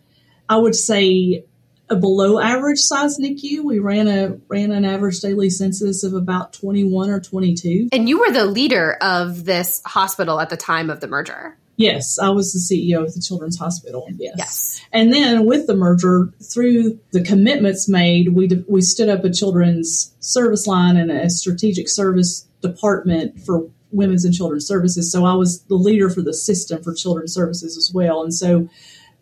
I 0.51 0.59
would 0.59 0.75
say 0.75 1.47
a 1.89 1.97
below 1.97 2.39
average 2.39 2.81
size 2.81 3.19
NICU. 3.19 3.65
We 3.65 3.79
ran 3.79 4.07
a 4.07 4.39
ran 4.49 4.71
an 4.71 4.85
average 4.85 5.21
daily 5.21 5.49
census 5.49 6.05
of 6.05 6.13
about 6.13 6.53
21 6.53 7.09
or 7.09 7.21
22. 7.21 7.89
And 7.91 8.07
you 8.07 8.21
were 8.21 8.33
the 8.33 8.45
leader 8.45 8.93
of 9.01 9.47
this 9.47 9.81
hospital 9.87 10.39
at 10.41 10.51
the 10.51 10.59
time 10.59 10.91
of 10.91 11.01
the 11.01 11.09
merger. 11.09 11.57
Yes, 11.77 12.19
I 12.19 12.31
was 12.31 12.53
the 12.53 12.59
CEO 12.59 13.03
of 13.03 13.15
the 13.15 13.21
Children's 13.21 13.59
Hospital. 13.59 14.07
Yes. 14.17 14.35
Yes. 14.39 14.81
And 14.93 15.13
then 15.13 15.45
with 15.45 15.67
the 15.67 15.77
merger, 15.77 16.33
through 16.43 16.99
the 17.13 17.23
commitments 17.23 17.89
made, 17.89 18.35
we 18.35 18.49
we 18.67 18.81
stood 18.81 19.09
up 19.09 19.25
a 19.25 19.31
children's 19.31 20.15
service 20.21 20.67
line 20.67 20.97
and 20.97 21.11
a 21.11 21.29
strategic 21.29 21.89
service 21.89 22.47
department 22.63 23.41
for 23.41 23.69
women's 23.93 24.25
and 24.25 24.35
children's 24.35 24.67
services. 24.67 25.13
So 25.13 25.25
I 25.25 25.35
was 25.35 25.63
the 25.65 25.75
leader 25.75 26.09
for 26.11 26.23
the 26.23 26.35
system 26.35 26.83
for 26.83 26.95
children's 26.95 27.35
services 27.35 27.77
as 27.77 27.93
well. 27.93 28.23
And 28.23 28.35
so 28.35 28.69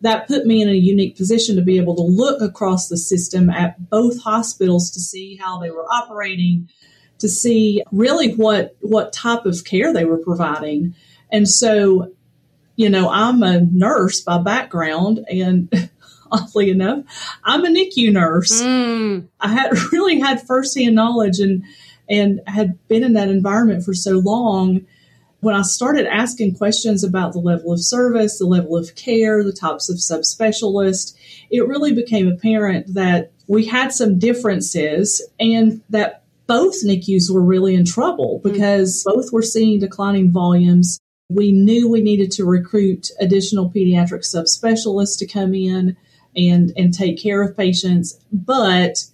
that 0.01 0.27
put 0.27 0.45
me 0.45 0.61
in 0.61 0.69
a 0.69 0.73
unique 0.73 1.15
position 1.15 1.55
to 1.55 1.61
be 1.61 1.77
able 1.77 1.95
to 1.95 2.01
look 2.01 2.41
across 2.41 2.87
the 2.87 2.97
system 2.97 3.49
at 3.49 3.89
both 3.89 4.21
hospitals 4.21 4.91
to 4.91 4.99
see 4.99 5.35
how 5.35 5.59
they 5.59 5.71
were 5.71 5.85
operating, 5.85 6.69
to 7.19 7.27
see 7.27 7.81
really 7.91 8.33
what 8.33 8.75
what 8.81 9.13
type 9.13 9.45
of 9.45 9.63
care 9.63 9.93
they 9.93 10.05
were 10.05 10.17
providing. 10.17 10.95
And 11.31 11.47
so, 11.47 12.11
you 12.75 12.89
know, 12.89 13.09
I'm 13.09 13.41
a 13.43 13.61
nurse 13.61 14.21
by 14.21 14.37
background 14.41 15.25
and 15.29 15.89
oddly 16.31 16.69
enough, 16.69 17.05
I'm 17.43 17.65
a 17.65 17.69
NICU 17.69 18.11
nurse. 18.11 18.61
Mm. 18.61 19.27
I 19.39 19.47
had 19.49 19.71
really 19.91 20.19
had 20.19 20.45
firsthand 20.45 20.95
knowledge 20.95 21.39
and 21.39 21.63
and 22.07 22.41
had 22.45 22.77
been 22.87 23.03
in 23.03 23.13
that 23.13 23.29
environment 23.29 23.83
for 23.83 23.93
so 23.95 24.19
long 24.19 24.85
when 25.45 25.53
I 25.53 25.61
started 25.61 26.07
asking 26.07 26.55
questions 26.55 27.03
about 27.03 27.33
the 27.33 27.39
level 27.39 27.71
of 27.71 27.79
service, 27.79 28.39
the 28.39 28.47
level 28.47 28.75
of 28.75 28.95
care, 28.95 29.43
the 29.43 29.53
types 29.53 29.89
of 29.89 29.97
subspecialists, 29.97 31.13
it 31.51 31.67
really 31.67 31.93
became 31.93 32.27
apparent 32.27 32.95
that 32.95 33.31
we 33.47 33.65
had 33.65 33.93
some 33.93 34.17
differences 34.17 35.21
and 35.39 35.83
that 35.91 36.23
both 36.47 36.83
NICUs 36.83 37.31
were 37.31 37.43
really 37.43 37.75
in 37.75 37.85
trouble 37.85 38.41
because 38.43 39.03
mm-hmm. 39.03 39.19
both 39.19 39.31
were 39.31 39.43
seeing 39.43 39.79
declining 39.79 40.31
volumes. 40.31 40.99
We 41.29 41.51
knew 41.51 41.89
we 41.89 42.03
needed 42.03 42.31
to 42.33 42.45
recruit 42.45 43.09
additional 43.19 43.71
pediatric 43.71 44.21
subspecialists 44.21 45.17
to 45.19 45.27
come 45.27 45.55
in 45.55 45.97
and, 46.35 46.71
and 46.77 46.93
take 46.93 47.21
care 47.21 47.41
of 47.41 47.57
patients, 47.57 48.19
but 48.31 49.05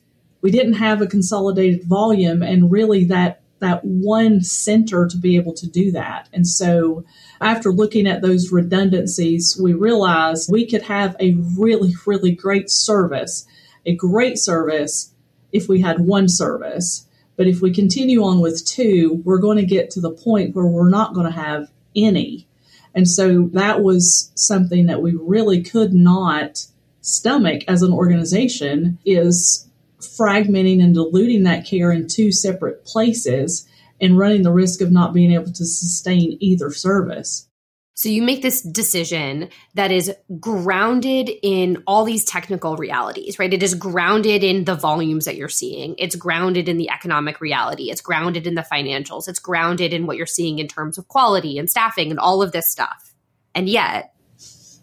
we 0.41 0.51
didn't 0.51 0.73
have 0.73 1.01
a 1.01 1.07
consolidated 1.07 1.85
volume 1.85 2.41
and 2.43 2.71
really 2.71 3.05
that 3.05 3.41
that 3.59 3.85
one 3.85 4.41
center 4.41 5.07
to 5.07 5.17
be 5.17 5.35
able 5.35 5.53
to 5.53 5.69
do 5.69 5.91
that. 5.91 6.27
And 6.33 6.47
so 6.47 7.05
after 7.39 7.71
looking 7.71 8.07
at 8.07 8.23
those 8.23 8.51
redundancies, 8.51 9.55
we 9.61 9.73
realized 9.73 10.51
we 10.51 10.65
could 10.65 10.81
have 10.81 11.15
a 11.19 11.35
really, 11.55 11.93
really 12.07 12.31
great 12.31 12.71
service, 12.71 13.45
a 13.85 13.95
great 13.95 14.39
service 14.39 15.13
if 15.51 15.69
we 15.69 15.79
had 15.79 15.99
one 15.99 16.27
service. 16.27 17.07
But 17.37 17.45
if 17.45 17.61
we 17.61 17.71
continue 17.71 18.23
on 18.23 18.41
with 18.41 18.65
two, 18.65 19.21
we're 19.23 19.37
going 19.37 19.57
to 19.57 19.65
get 19.65 19.91
to 19.91 20.01
the 20.01 20.09
point 20.09 20.55
where 20.55 20.65
we're 20.65 20.89
not 20.89 21.13
going 21.13 21.27
to 21.27 21.31
have 21.31 21.71
any. 21.95 22.47
And 22.93 23.07
so 23.07 23.49
that 23.53 23.81
was 23.81 24.31
something 24.35 24.87
that 24.87 25.01
we 25.01 25.17
really 25.19 25.63
could 25.63 25.93
not 25.93 26.65
stomach 27.01 27.63
as 27.67 27.81
an 27.81 27.93
organization 27.93 28.99
is 29.05 29.67
fragmenting 29.99 30.83
and 30.83 30.93
diluting 30.93 31.43
that 31.43 31.65
care 31.65 31.91
in 31.91 32.07
two 32.07 32.31
separate 32.31 32.85
places 32.85 33.67
and 33.99 34.17
running 34.17 34.41
the 34.41 34.51
risk 34.51 34.81
of 34.81 34.91
not 34.91 35.13
being 35.13 35.31
able 35.31 35.51
to 35.51 35.65
sustain 35.65 36.37
either 36.39 36.71
service. 36.71 37.47
So 37.93 38.09
you 38.09 38.21
make 38.21 38.41
this 38.41 38.61
decision 38.61 39.49
that 39.75 39.91
is 39.91 40.11
grounded 40.39 41.29
in 41.43 41.83
all 41.85 42.03
these 42.03 42.25
technical 42.25 42.77
realities, 42.77 43.37
right? 43.37 43.53
It 43.53 43.61
is 43.61 43.75
grounded 43.75 44.43
in 44.43 44.63
the 44.63 44.75
volumes 44.75 45.25
that 45.25 45.35
you're 45.35 45.49
seeing. 45.49 45.95
It's 45.97 46.15
grounded 46.15 46.69
in 46.69 46.77
the 46.77 46.89
economic 46.89 47.41
reality. 47.41 47.91
It's 47.91 48.01
grounded 48.01 48.47
in 48.47 48.55
the 48.55 48.65
financials. 48.71 49.27
It's 49.27 49.39
grounded 49.39 49.93
in 49.93 50.07
what 50.07 50.17
you're 50.17 50.25
seeing 50.25 50.59
in 50.59 50.67
terms 50.67 50.97
of 50.97 51.07
quality 51.09 51.57
and 51.57 51.69
staffing 51.69 52.09
and 52.11 52.19
all 52.19 52.41
of 52.41 52.53
this 52.53 52.71
stuff. 52.71 53.13
And 53.53 53.67
yet, 53.67 54.13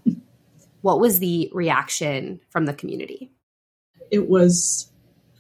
what 0.83 1.01
was 1.01 1.19
the 1.19 1.51
reaction 1.53 2.41
from 2.51 2.67
the 2.67 2.75
community? 2.75 3.33
It 4.11 4.29
was 4.29 4.93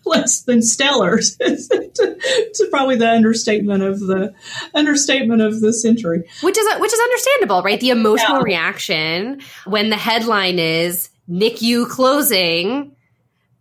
less 0.08 0.42
than 0.42 0.62
stellar. 0.62 1.18
it's 1.40 2.66
probably 2.70 2.96
the 2.96 3.08
understatement 3.08 3.82
of 3.82 4.00
the 4.00 4.34
understatement 4.74 5.42
of 5.42 5.60
the 5.60 5.72
century. 5.72 6.28
Which 6.42 6.58
is 6.58 6.66
which 6.78 6.92
is 6.92 7.00
understandable, 7.00 7.62
right? 7.62 7.80
The 7.80 7.90
emotional 7.90 8.38
yeah. 8.38 8.42
reaction 8.42 9.40
when 9.66 9.90
the 9.90 9.96
headline 9.96 10.58
is 10.58 11.10
NICU 11.30 11.88
closing. 11.88 12.94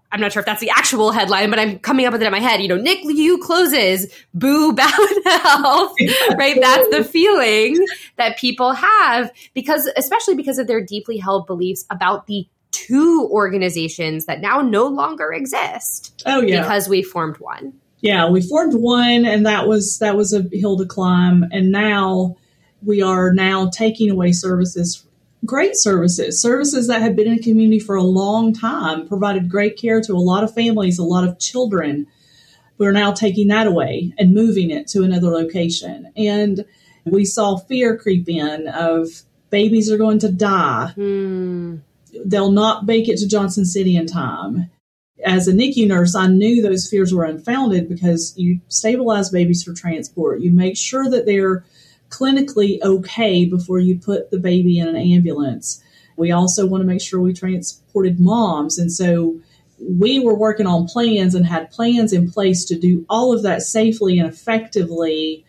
I'm 0.10 0.22
not 0.22 0.32
sure 0.32 0.40
if 0.40 0.46
that's 0.46 0.62
the 0.62 0.70
actual 0.70 1.12
headline, 1.12 1.50
but 1.50 1.60
I'm 1.60 1.80
coming 1.80 2.06
up 2.06 2.14
with 2.14 2.22
it 2.22 2.26
in 2.26 2.32
my 2.32 2.40
head. 2.40 2.62
You 2.62 2.70
know, 2.70 2.78
NICU 2.78 3.42
closes, 3.42 4.08
boo 4.34 4.72
Ballad 4.74 5.24
Health, 5.26 5.96
right? 6.38 6.58
That's 6.60 6.88
the 6.90 7.04
feeling 7.04 7.86
that 8.16 8.38
people 8.38 8.72
have 8.72 9.32
because, 9.54 9.90
especially 9.98 10.36
because 10.36 10.60
of 10.60 10.68
their 10.68 10.82
deeply 10.82 11.18
held 11.18 11.46
beliefs 11.46 11.86
about 11.90 12.28
the 12.28 12.48
two 12.72 13.28
organizations 13.32 14.26
that 14.26 14.42
now 14.42 14.62
no 14.62 14.88
longer 14.88 15.34
exist. 15.34 16.24
Oh 16.26 16.42
yeah, 16.42 16.62
because 16.62 16.88
we 16.88 17.04
formed 17.04 17.38
one. 17.38 17.74
Yeah, 18.00 18.30
we 18.30 18.42
formed 18.42 18.76
one, 18.76 19.26
and 19.26 19.46
that 19.46 19.68
was 19.68 20.00
that 20.00 20.16
was 20.16 20.34
a 20.34 20.44
hill 20.52 20.78
to 20.78 20.86
climb. 20.86 21.46
And 21.52 21.72
now 21.72 22.38
we 22.84 23.02
are 23.02 23.34
now 23.34 23.70
taking 23.70 24.10
away 24.10 24.32
services, 24.32 25.06
great 25.46 25.76
services, 25.76 26.42
services 26.42 26.88
that 26.88 27.02
have 27.02 27.16
been 27.16 27.28
in 27.28 27.38
the 27.38 27.44
community 27.44 27.80
for 27.80 27.96
a 27.96 28.04
long 28.04 28.54
time, 28.54 29.08
provided 29.08 29.50
great 29.50 29.78
care 29.78 30.02
to 30.02 30.14
a 30.14 30.16
lot 30.16 30.44
of 30.44 30.54
families, 30.54 31.00
a 31.00 31.04
lot 31.04 31.28
of 31.28 31.40
children. 31.40 32.08
We're 32.78 32.92
now 32.92 33.12
taking 33.12 33.48
that 33.48 33.66
away 33.66 34.14
and 34.20 34.36
moving 34.36 34.70
it 34.70 34.88
to 34.90 35.04
another 35.04 35.30
location. 35.30 36.12
And 36.16 36.64
we 37.06 37.26
saw 37.26 37.58
fear 37.58 37.98
creep 37.98 38.30
in 38.30 38.68
of 38.68 39.24
babies 39.50 39.92
are 39.92 39.98
going 39.98 40.20
to 40.20 40.32
die. 40.32 40.92
Hmm 40.94 41.78
they'll 42.26 42.52
not 42.52 42.86
make 42.86 43.08
it 43.08 43.18
to 43.18 43.28
Johnson 43.28 43.66
City 43.66 43.96
in 43.96 44.08
time. 44.08 44.70
As 45.26 45.48
a 45.48 45.54
NICU 45.54 45.88
nurse, 45.88 46.16
I 46.16 46.28
knew 46.28 46.62
those 46.62 46.88
fears 46.88 47.14
were 47.14 47.24
unfounded 47.24 47.90
because 47.90 48.34
you 48.38 48.62
stabilize 48.68 49.30
babies 49.30 49.64
for 49.64 49.74
transport. 49.74 50.42
You 50.42 50.52
make 50.52 50.78
sure 50.78 51.10
that 51.10 51.26
they're 51.26 51.66
clinically 52.10 52.82
okay 52.82 53.46
before 53.46 53.80
you 53.80 54.00
put 54.00 54.32
the 54.32 54.40
baby 54.40 54.80
in 54.80 54.88
an 54.88 54.96
ambulance. 54.96 55.84
We 56.16 56.32
also 56.32 56.66
want 56.66 56.82
to 56.82 56.88
make 56.88 57.02
sure 57.02 57.20
we 57.20 57.34
transported 57.34 58.20
moms. 58.20 58.78
And 58.78 58.92
so 58.92 59.40
we 59.80 60.20
were 60.20 60.36
working 60.36 60.66
on 60.66 60.88
plans 60.88 61.36
and 61.36 61.46
had 61.46 61.72
plans 61.72 62.14
in 62.14 62.32
place 62.32 62.66
to 62.66 62.80
do 62.80 63.06
all 63.10 63.34
of 63.34 63.44
that 63.44 63.62
safely 63.62 64.20
and 64.20 64.28
effectively. 64.28 65.46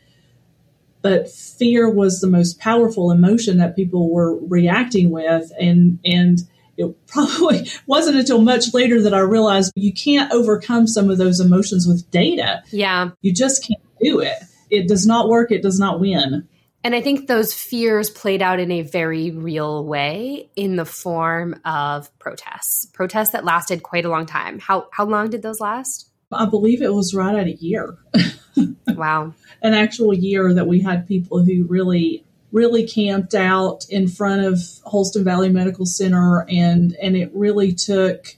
But 1.01 1.31
fear 1.31 1.89
was 1.89 2.21
the 2.21 2.27
most 2.27 2.59
powerful 2.59 3.11
emotion 3.11 3.59
that 3.59 3.77
people 3.77 4.11
were 4.11 4.37
reacting 4.37 5.11
with. 5.11 5.53
And, 5.59 5.99
and, 6.05 6.41
it 6.79 7.07
probably 7.07 7.69
wasn't 7.87 8.17
until 8.17 8.41
much 8.41 8.73
later 8.73 9.03
that 9.03 9.13
I 9.13 9.19
realized 9.19 9.73
you 9.75 9.93
can't 9.93 10.33
overcome 10.33 10.87
some 10.87 11.11
of 11.11 11.19
those 11.19 11.41
emotions 11.41 11.87
with 11.87 12.11
data. 12.11 12.63
Yeah. 12.71 13.11
You 13.21 13.35
just 13.35 13.67
can't 13.67 13.83
do 14.01 14.21
it. 14.21 14.39
It 14.71 14.89
does 14.89 15.07
not 15.07 15.29
work. 15.29 15.51
It 15.51 15.63
does 15.63 15.79
not 15.79 16.01
win. 16.01 16.49
And 16.85 16.95
I 16.95 17.01
think 17.03 17.27
those 17.27 17.53
fears 17.53 18.09
played 18.09 18.41
out 18.41 18.61
in 18.61 18.71
a 18.71 18.83
very 18.83 19.33
real 19.33 19.85
way 19.85 20.49
in 20.55 20.77
the 20.77 20.85
form 20.85 21.61
of 21.65 22.17
protests, 22.21 22.87
protests 22.87 23.33
that 23.33 23.45
lasted 23.45 23.83
quite 23.83 24.05
a 24.05 24.09
long 24.09 24.27
time. 24.27 24.61
How, 24.61 24.87
how 24.93 25.05
long 25.05 25.31
did 25.31 25.43
those 25.43 25.61
last? 25.61 26.09
I 26.31 26.47
believe 26.47 26.81
it 26.81 26.95
was 26.95 27.15
right 27.15 27.35
at 27.35 27.47
a 27.47 27.55
year. 27.55 27.99
wow. 28.87 29.35
An 29.63 29.75
actual 29.75 30.15
year 30.15 30.55
that 30.55 30.69
we 30.69 30.81
had 30.81 31.09
people 31.09 31.43
who 31.43 31.65
really 31.65 32.25
really 32.53 32.87
camped 32.87 33.35
out 33.35 33.85
in 33.91 34.09
front 34.09 34.45
of 34.45 34.61
Holston 34.85 35.25
Valley 35.25 35.49
Medical 35.49 35.87
Center, 35.87 36.47
and 36.49 36.95
and 37.03 37.17
it 37.17 37.31
really 37.35 37.73
took 37.73 38.37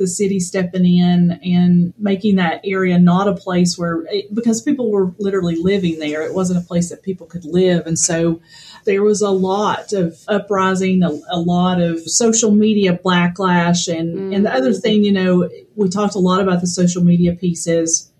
the 0.00 0.06
city 0.06 0.40
stepping 0.40 0.86
in 0.86 1.38
and 1.44 1.92
making 1.98 2.36
that 2.36 2.62
area 2.64 2.98
not 2.98 3.28
a 3.28 3.34
place 3.34 3.76
where 3.76 4.02
because 4.32 4.62
people 4.62 4.90
were 4.90 5.12
literally 5.18 5.56
living 5.56 5.98
there 5.98 6.22
it 6.22 6.32
wasn't 6.32 6.58
a 6.58 6.66
place 6.66 6.88
that 6.88 7.02
people 7.02 7.26
could 7.26 7.44
live 7.44 7.86
and 7.86 7.98
so 7.98 8.40
there 8.86 9.02
was 9.02 9.20
a 9.20 9.28
lot 9.28 9.92
of 9.92 10.16
uprising 10.26 11.02
a, 11.02 11.10
a 11.28 11.38
lot 11.38 11.82
of 11.82 12.00
social 12.08 12.50
media 12.50 12.98
backlash 13.04 13.94
and 13.94 14.16
mm-hmm. 14.16 14.32
and 14.32 14.46
the 14.46 14.54
other 14.54 14.70
mm-hmm. 14.70 14.80
thing 14.80 15.04
you 15.04 15.12
know 15.12 15.50
we 15.76 15.86
talked 15.86 16.14
a 16.14 16.18
lot 16.18 16.40
about 16.40 16.62
the 16.62 16.66
social 16.66 17.04
media 17.04 17.34
pieces 17.34 18.10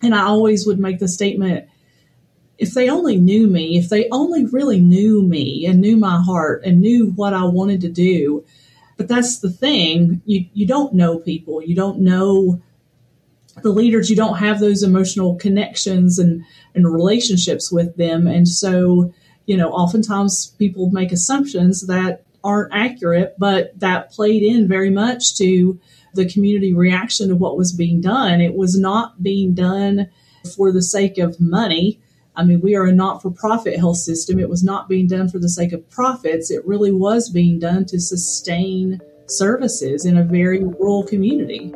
and 0.00 0.14
i 0.14 0.22
always 0.22 0.66
would 0.66 0.78
make 0.78 1.00
the 1.00 1.08
statement 1.08 1.68
if 2.60 2.74
they 2.74 2.90
only 2.90 3.16
knew 3.16 3.46
me, 3.46 3.78
if 3.78 3.88
they 3.88 4.06
only 4.10 4.44
really 4.44 4.80
knew 4.80 5.22
me 5.22 5.64
and 5.64 5.80
knew 5.80 5.96
my 5.96 6.22
heart 6.22 6.62
and 6.62 6.78
knew 6.78 7.10
what 7.12 7.32
I 7.32 7.44
wanted 7.44 7.80
to 7.80 7.88
do. 7.88 8.44
But 8.98 9.08
that's 9.08 9.38
the 9.38 9.50
thing, 9.50 10.20
you, 10.26 10.44
you 10.52 10.66
don't 10.66 10.92
know 10.92 11.18
people. 11.18 11.62
You 11.62 11.74
don't 11.74 12.00
know 12.00 12.60
the 13.62 13.70
leaders, 13.70 14.10
you 14.10 14.16
don't 14.16 14.36
have 14.36 14.60
those 14.60 14.82
emotional 14.82 15.36
connections 15.36 16.18
and, 16.18 16.44
and 16.74 16.86
relationships 16.86 17.72
with 17.72 17.96
them. 17.96 18.26
And 18.26 18.46
so, 18.46 19.12
you 19.46 19.56
know, 19.56 19.70
oftentimes 19.70 20.54
people 20.58 20.90
make 20.90 21.12
assumptions 21.12 21.86
that 21.86 22.24
aren't 22.44 22.74
accurate, 22.74 23.36
but 23.38 23.78
that 23.80 24.12
played 24.12 24.42
in 24.42 24.68
very 24.68 24.90
much 24.90 25.34
to 25.38 25.80
the 26.12 26.30
community 26.30 26.74
reaction 26.74 27.28
to 27.28 27.36
what 27.36 27.56
was 27.56 27.72
being 27.72 28.02
done. 28.02 28.42
It 28.42 28.54
was 28.54 28.78
not 28.78 29.22
being 29.22 29.54
done 29.54 30.10
for 30.54 30.72
the 30.72 30.82
sake 30.82 31.16
of 31.16 31.40
money. 31.40 32.00
I 32.40 32.42
mean, 32.42 32.62
we 32.62 32.74
are 32.74 32.86
a 32.86 32.92
not 32.92 33.20
for 33.20 33.30
profit 33.30 33.76
health 33.78 33.98
system. 33.98 34.38
It 34.40 34.48
was 34.48 34.64
not 34.64 34.88
being 34.88 35.06
done 35.06 35.28
for 35.28 35.38
the 35.38 35.48
sake 35.50 35.74
of 35.74 35.86
profits. 35.90 36.50
It 36.50 36.66
really 36.66 36.90
was 36.90 37.28
being 37.28 37.58
done 37.58 37.84
to 37.84 38.00
sustain 38.00 38.98
services 39.26 40.06
in 40.06 40.16
a 40.16 40.24
very 40.24 40.64
rural 40.64 41.04
community. 41.04 41.70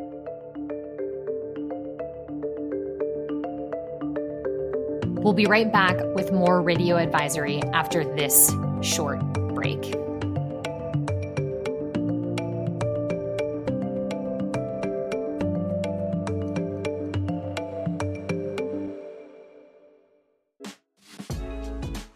We'll 5.21 5.35
be 5.35 5.45
right 5.45 5.71
back 5.71 5.99
with 6.15 6.33
more 6.33 6.63
radio 6.63 6.97
advisory 6.97 7.63
after 7.75 8.03
this 8.17 8.51
short 8.81 9.21
break. 9.55 10.04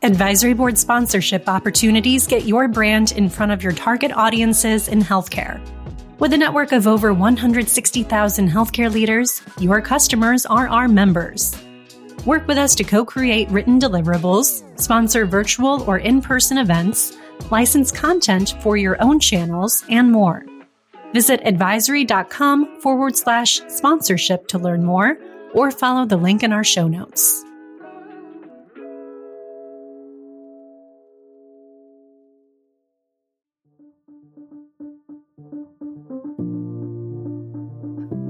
Advisory 0.04 0.54
board 0.54 0.78
sponsorship 0.78 1.48
opportunities 1.48 2.28
get 2.28 2.44
your 2.44 2.68
brand 2.68 3.10
in 3.10 3.28
front 3.28 3.50
of 3.50 3.64
your 3.64 3.72
target 3.72 4.12
audiences 4.12 4.86
in 4.86 5.00
healthcare. 5.00 5.60
With 6.20 6.32
a 6.32 6.38
network 6.38 6.70
of 6.70 6.86
over 6.86 7.12
160,000 7.12 8.48
healthcare 8.48 8.92
leaders, 8.92 9.42
your 9.58 9.80
customers 9.80 10.46
are 10.46 10.68
our 10.68 10.86
members. 10.86 11.60
Work 12.24 12.46
with 12.46 12.58
us 12.58 12.76
to 12.76 12.84
co 12.84 13.04
create 13.04 13.50
written 13.50 13.80
deliverables, 13.80 14.62
sponsor 14.80 15.26
virtual 15.26 15.82
or 15.82 15.98
in 15.98 16.22
person 16.22 16.58
events, 16.58 17.16
license 17.50 17.90
content 17.90 18.54
for 18.60 18.76
your 18.76 19.02
own 19.02 19.18
channels, 19.18 19.84
and 19.88 20.12
more. 20.12 20.46
Visit 21.12 21.40
advisory.com 21.44 22.80
forward 22.80 23.16
slash 23.16 23.60
sponsorship 23.66 24.46
to 24.48 24.58
learn 24.58 24.84
more 24.84 25.18
or 25.54 25.72
follow 25.72 26.04
the 26.04 26.16
link 26.16 26.44
in 26.44 26.52
our 26.52 26.64
show 26.64 26.86
notes. 26.86 27.44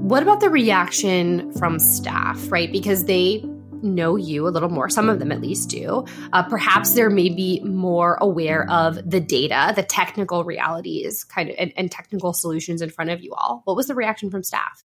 What 0.09 0.23
about 0.23 0.39
the 0.39 0.49
reaction 0.49 1.53
from 1.53 1.77
staff, 1.77 2.51
right? 2.51 2.71
Because 2.71 3.05
they 3.05 3.45
know 3.83 4.15
you 4.15 4.47
a 4.47 4.49
little 4.49 4.69
more, 4.69 4.89
some 4.89 5.07
of 5.07 5.19
them 5.19 5.31
at 5.31 5.39
least 5.39 5.69
do. 5.69 6.03
Uh, 6.33 6.41
perhaps 6.41 6.93
they're 6.93 7.11
maybe 7.11 7.59
more 7.59 8.17
aware 8.19 8.67
of 8.71 9.07
the 9.07 9.19
data, 9.19 9.71
the 9.75 9.83
technical 9.83 10.43
realities, 10.43 11.23
kind 11.23 11.51
of, 11.51 11.55
and, 11.59 11.71
and 11.77 11.91
technical 11.91 12.33
solutions 12.33 12.81
in 12.81 12.89
front 12.89 13.11
of 13.11 13.21
you 13.21 13.35
all. 13.35 13.61
What 13.65 13.77
was 13.77 13.85
the 13.85 13.93
reaction 13.93 14.31
from 14.31 14.41
staff? 14.41 14.83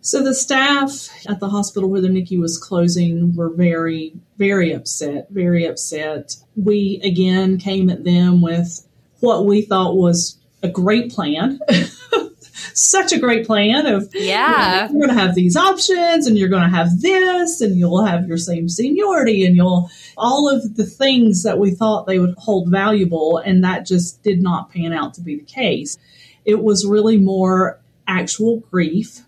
So 0.00 0.22
the 0.22 0.32
staff 0.32 1.10
at 1.28 1.40
the 1.40 1.50
hospital 1.50 1.90
where 1.90 2.00
the 2.00 2.08
NICU 2.08 2.40
was 2.40 2.56
closing 2.56 3.36
were 3.36 3.50
very, 3.50 4.14
very 4.38 4.72
upset, 4.72 5.26
very 5.28 5.66
upset. 5.66 6.36
We 6.56 7.02
again 7.04 7.58
came 7.58 7.90
at 7.90 8.04
them 8.04 8.40
with 8.40 8.88
what 9.20 9.44
we 9.44 9.60
thought 9.60 9.94
was 9.94 10.38
a 10.62 10.68
great 10.70 11.12
plan. 11.12 11.60
such 12.74 13.12
a 13.12 13.18
great 13.18 13.46
plan 13.46 13.86
of 13.86 14.08
yeah. 14.12 14.88
you 14.88 14.98
you're 14.98 15.06
going 15.06 15.16
to 15.16 15.22
have 15.22 15.34
these 15.34 15.56
options 15.56 16.26
and 16.26 16.36
you're 16.36 16.48
going 16.48 16.68
to 16.68 16.76
have 16.76 17.00
this 17.00 17.60
and 17.60 17.76
you'll 17.76 18.04
have 18.04 18.26
your 18.26 18.36
same 18.36 18.68
seniority 18.68 19.46
and 19.46 19.56
you'll 19.56 19.88
all 20.16 20.48
of 20.48 20.76
the 20.76 20.84
things 20.84 21.44
that 21.44 21.58
we 21.58 21.70
thought 21.70 22.06
they 22.06 22.18
would 22.18 22.34
hold 22.36 22.70
valuable 22.70 23.38
and 23.38 23.64
that 23.64 23.86
just 23.86 24.22
did 24.22 24.42
not 24.42 24.70
pan 24.70 24.92
out 24.92 25.14
to 25.14 25.20
be 25.20 25.36
the 25.36 25.44
case. 25.44 25.96
It 26.44 26.62
was 26.62 26.84
really 26.84 27.16
more 27.16 27.80
actual 28.06 28.60
grief. 28.70 29.20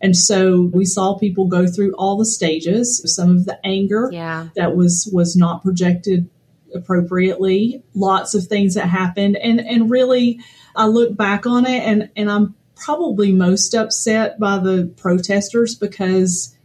And 0.00 0.16
so 0.16 0.70
we 0.72 0.84
saw 0.84 1.18
people 1.18 1.46
go 1.46 1.66
through 1.66 1.94
all 1.94 2.16
the 2.16 2.24
stages 2.24 3.02
some 3.14 3.36
of 3.36 3.44
the 3.44 3.58
anger 3.64 4.08
yeah. 4.12 4.48
that 4.56 4.76
was 4.76 5.10
was 5.12 5.36
not 5.36 5.62
projected 5.62 6.28
appropriately 6.74 7.82
lots 7.94 8.34
of 8.34 8.46
things 8.46 8.74
that 8.74 8.86
happened. 8.86 9.36
And 9.36 9.60
and 9.60 9.90
really 9.90 10.40
I 10.76 10.86
look 10.86 11.16
back 11.16 11.46
on 11.46 11.66
it 11.66 11.82
and 11.82 12.10
and 12.16 12.30
I'm 12.30 12.54
probably 12.84 13.32
most 13.32 13.74
upset 13.74 14.38
by 14.38 14.58
the 14.58 14.92
protesters 14.96 15.74
because 15.74 16.56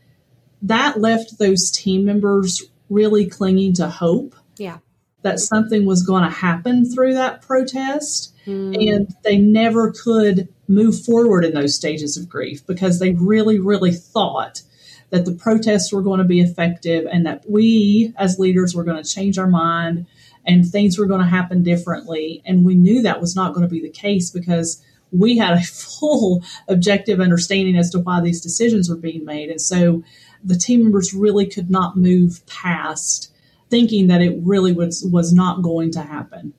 that 0.62 1.00
left 1.00 1.38
those 1.40 1.72
team 1.72 2.06
members 2.06 2.64
really 2.90 3.28
clinging 3.28 3.74
to 3.74 3.90
hope. 3.90 4.36
Yeah. 4.58 4.80
That 5.24 5.40
something 5.40 5.86
was 5.86 6.04
going 6.04 6.24
to 6.24 6.30
happen 6.30 6.86
through 6.86 7.14
that 7.14 7.42
protest. 7.42 8.34
Mm. 8.46 8.94
And 8.94 9.16
they 9.24 9.38
never 9.38 9.92
could 9.92 10.50
move 10.68 11.02
forward 11.04 11.46
in 11.46 11.54
those 11.54 11.76
stages 11.76 12.18
of 12.18 12.30
grief 12.30 12.66
because 12.66 13.00
they 13.00 13.12
really, 13.12 13.60
really 13.60 13.92
thought 13.92 14.62
that 15.10 15.26
the 15.26 15.32
protests 15.32 15.94
were 15.94 16.02
going 16.02 16.18
to 16.18 16.26
be 16.26 16.42
effective 16.42 17.06
and 17.10 17.26
that 17.26 17.44
we 17.50 18.14
as 18.18 18.40
leaders 18.40 18.76
were 18.76 18.84
going 18.84 19.02
to 19.02 19.10
change 19.10 19.38
our 19.38 19.48
mind 19.48 20.08
and 20.46 20.66
things 20.66 20.98
were 20.98 21.06
going 21.06 21.22
to 21.22 21.28
happen 21.28 21.64
differently. 21.64 22.42
And 22.46 22.66
we 22.66 22.76
knew 22.76 23.02
that 23.04 23.22
was 23.22 23.36
not 23.36 23.54
going 23.54 23.66
to 23.66 23.74
be 23.74 23.82
the 23.82 23.90
case 23.90 24.30
because 24.30 24.84
we 25.14 25.38
had 25.38 25.58
a 25.58 25.62
full 25.64 26.44
objective 26.68 27.20
understanding 27.20 27.78
as 27.78 27.90
to 27.92 28.00
why 28.00 28.22
these 28.22 28.42
decisions 28.42 28.90
were 28.90 28.96
being 28.96 29.26
made. 29.26 29.50
And 29.50 29.62
so 29.62 30.04
the 30.44 30.58
team 30.58 30.84
members 30.84 31.14
really 31.14 31.46
could 31.46 31.70
not 31.70 31.98
move 31.98 32.46
past 32.48 33.34
thinking 33.70 34.08
that 34.08 34.22
it 34.22 34.38
really 34.42 34.74
was, 34.74 35.08
was 35.10 35.34
not 35.34 35.62
going 35.64 35.92
to 35.92 36.02
happen. 36.02 36.54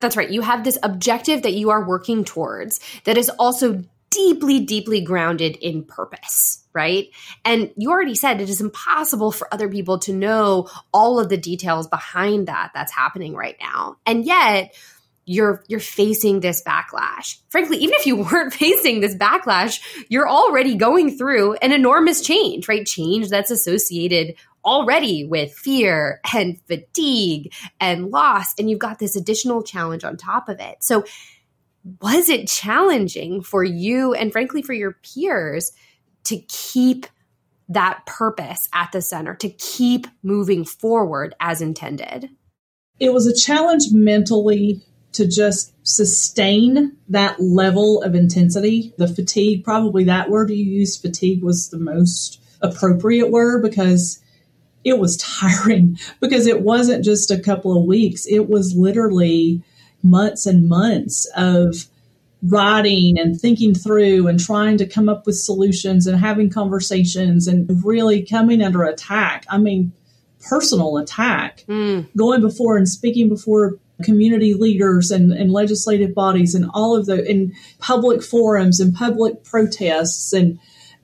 That's 0.00 0.16
right. 0.16 0.30
You 0.30 0.42
have 0.42 0.64
this 0.64 0.78
objective 0.82 1.42
that 1.42 1.54
you 1.54 1.70
are 1.70 1.86
working 1.86 2.24
towards 2.24 2.80
that 3.04 3.16
is 3.16 3.30
also 3.30 3.84
deeply, 4.10 4.60
deeply 4.60 5.00
grounded 5.00 5.56
in 5.56 5.82
purpose, 5.82 6.64
right? 6.72 7.08
And 7.44 7.72
you 7.76 7.90
already 7.90 8.14
said 8.14 8.40
it 8.40 8.48
is 8.48 8.60
impossible 8.60 9.32
for 9.32 9.52
other 9.52 9.68
people 9.68 9.98
to 10.00 10.12
know 10.12 10.68
all 10.92 11.18
of 11.18 11.28
the 11.28 11.36
details 11.36 11.88
behind 11.88 12.46
that 12.46 12.70
that's 12.74 12.92
happening 12.92 13.34
right 13.34 13.56
now. 13.60 13.96
And 14.06 14.24
yet, 14.24 14.74
you're 15.26 15.64
you're 15.68 15.80
facing 15.80 16.40
this 16.40 16.62
backlash. 16.62 17.38
Frankly, 17.48 17.78
even 17.78 17.94
if 17.94 18.06
you 18.06 18.16
weren't 18.32 18.52
facing 18.52 19.00
this 19.00 19.14
backlash, 19.14 19.80
you're 20.08 20.28
already 20.28 20.74
going 20.74 21.16
through 21.16 21.54
an 21.54 21.72
enormous 21.72 22.20
change, 22.20 22.68
right? 22.68 22.86
Change 22.86 23.28
that's 23.28 23.50
associated 23.50 24.34
already 24.64 25.24
with 25.24 25.52
fear 25.52 26.20
and 26.32 26.60
fatigue 26.66 27.52
and 27.80 28.10
loss 28.10 28.54
and 28.58 28.70
you've 28.70 28.78
got 28.78 28.98
this 28.98 29.14
additional 29.14 29.62
challenge 29.62 30.04
on 30.04 30.16
top 30.16 30.48
of 30.48 30.58
it. 30.58 30.76
So 30.80 31.04
was 32.00 32.30
it 32.30 32.48
challenging 32.48 33.42
for 33.42 33.62
you 33.62 34.14
and 34.14 34.32
frankly 34.32 34.62
for 34.62 34.72
your 34.72 34.92
peers 35.02 35.72
to 36.24 36.38
keep 36.48 37.06
that 37.68 38.06
purpose 38.06 38.68
at 38.72 38.90
the 38.92 39.02
center, 39.02 39.34
to 39.34 39.50
keep 39.50 40.06
moving 40.22 40.64
forward 40.64 41.34
as 41.40 41.60
intended? 41.60 42.30
It 42.98 43.12
was 43.12 43.26
a 43.26 43.34
challenge 43.34 43.84
mentally 43.92 44.80
to 45.14 45.26
just 45.26 45.72
sustain 45.86 46.96
that 47.08 47.40
level 47.40 48.02
of 48.02 48.14
intensity. 48.14 48.92
The 48.98 49.08
fatigue, 49.08 49.64
probably 49.64 50.04
that 50.04 50.30
word 50.30 50.50
you 50.50 50.56
used, 50.56 51.00
fatigue 51.00 51.42
was 51.42 51.70
the 51.70 51.78
most 51.78 52.40
appropriate 52.60 53.30
word 53.30 53.62
because 53.62 54.20
it 54.84 54.98
was 54.98 55.16
tiring 55.40 55.98
because 56.20 56.46
it 56.46 56.60
wasn't 56.60 57.04
just 57.04 57.30
a 57.30 57.40
couple 57.40 57.76
of 57.76 57.86
weeks. 57.86 58.26
It 58.26 58.48
was 58.48 58.74
literally 58.74 59.62
months 60.02 60.46
and 60.46 60.68
months 60.68 61.26
of 61.36 61.86
writing 62.42 63.18
and 63.18 63.40
thinking 63.40 63.74
through 63.74 64.28
and 64.28 64.38
trying 64.38 64.76
to 64.76 64.86
come 64.86 65.08
up 65.08 65.24
with 65.24 65.38
solutions 65.38 66.06
and 66.06 66.18
having 66.18 66.50
conversations 66.50 67.46
and 67.46 67.82
really 67.84 68.22
coming 68.22 68.62
under 68.62 68.82
attack. 68.82 69.46
I 69.48 69.58
mean, 69.58 69.92
personal 70.46 70.98
attack, 70.98 71.64
mm. 71.66 72.06
going 72.16 72.42
before 72.42 72.76
and 72.76 72.88
speaking 72.88 73.30
before 73.30 73.78
community 74.02 74.54
leaders 74.54 75.10
and, 75.10 75.32
and 75.32 75.52
legislative 75.52 76.14
bodies 76.14 76.54
and 76.54 76.68
all 76.74 76.96
of 76.96 77.06
the 77.06 77.24
in 77.28 77.54
public 77.78 78.22
forums 78.22 78.80
and 78.80 78.94
public 78.94 79.44
protests. 79.44 80.32
And 80.32 80.58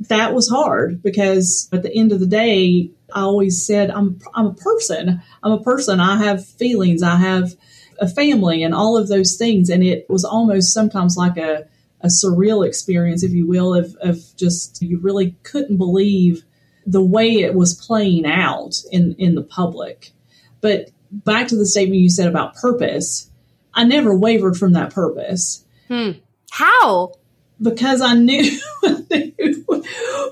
that 0.08 0.34
was 0.34 0.48
hard 0.48 1.02
because 1.02 1.68
at 1.72 1.82
the 1.82 1.94
end 1.94 2.12
of 2.12 2.20
the 2.20 2.26
day 2.26 2.90
I 3.14 3.20
always 3.20 3.64
said 3.64 3.90
I'm 3.90 4.18
I'm 4.34 4.46
a 4.46 4.54
person. 4.54 5.22
I'm 5.42 5.52
a 5.52 5.62
person. 5.62 6.00
I 6.00 6.18
have 6.24 6.46
feelings. 6.46 7.02
I 7.02 7.16
have 7.16 7.54
a 8.00 8.08
family 8.08 8.62
and 8.62 8.74
all 8.74 8.96
of 8.96 9.08
those 9.08 9.36
things. 9.36 9.68
And 9.68 9.84
it 9.84 10.06
was 10.08 10.24
almost 10.24 10.72
sometimes 10.72 11.16
like 11.16 11.36
a 11.36 11.68
a 12.02 12.06
surreal 12.06 12.66
experience 12.66 13.22
if 13.22 13.32
you 13.32 13.46
will 13.46 13.74
of, 13.74 13.94
of 14.00 14.18
just 14.36 14.80
you 14.80 14.98
really 14.98 15.36
couldn't 15.42 15.76
believe 15.76 16.44
the 16.86 17.02
way 17.02 17.40
it 17.40 17.54
was 17.54 17.74
playing 17.74 18.24
out 18.26 18.82
in 18.90 19.14
in 19.18 19.34
the 19.34 19.42
public. 19.42 20.12
But 20.60 20.90
back 21.10 21.48
to 21.48 21.56
the 21.56 21.66
statement 21.66 22.00
you 22.00 22.10
said 22.10 22.28
about 22.28 22.54
purpose, 22.54 23.30
I 23.74 23.84
never 23.84 24.16
wavered 24.16 24.56
from 24.56 24.72
that 24.72 24.92
purpose. 24.92 25.64
Hmm. 25.88 26.12
How? 26.50 27.14
Because 27.60 28.00
I 28.02 28.14
knew 28.14 28.58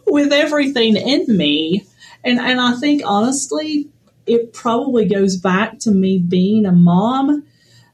with 0.06 0.32
everything 0.32 0.96
in 0.96 1.36
me. 1.36 1.86
And 2.24 2.38
and 2.38 2.60
I 2.60 2.74
think 2.74 3.02
honestly, 3.04 3.88
it 4.26 4.52
probably 4.52 5.08
goes 5.08 5.36
back 5.36 5.78
to 5.80 5.90
me 5.90 6.18
being 6.18 6.66
a 6.66 6.72
mom, 6.72 7.44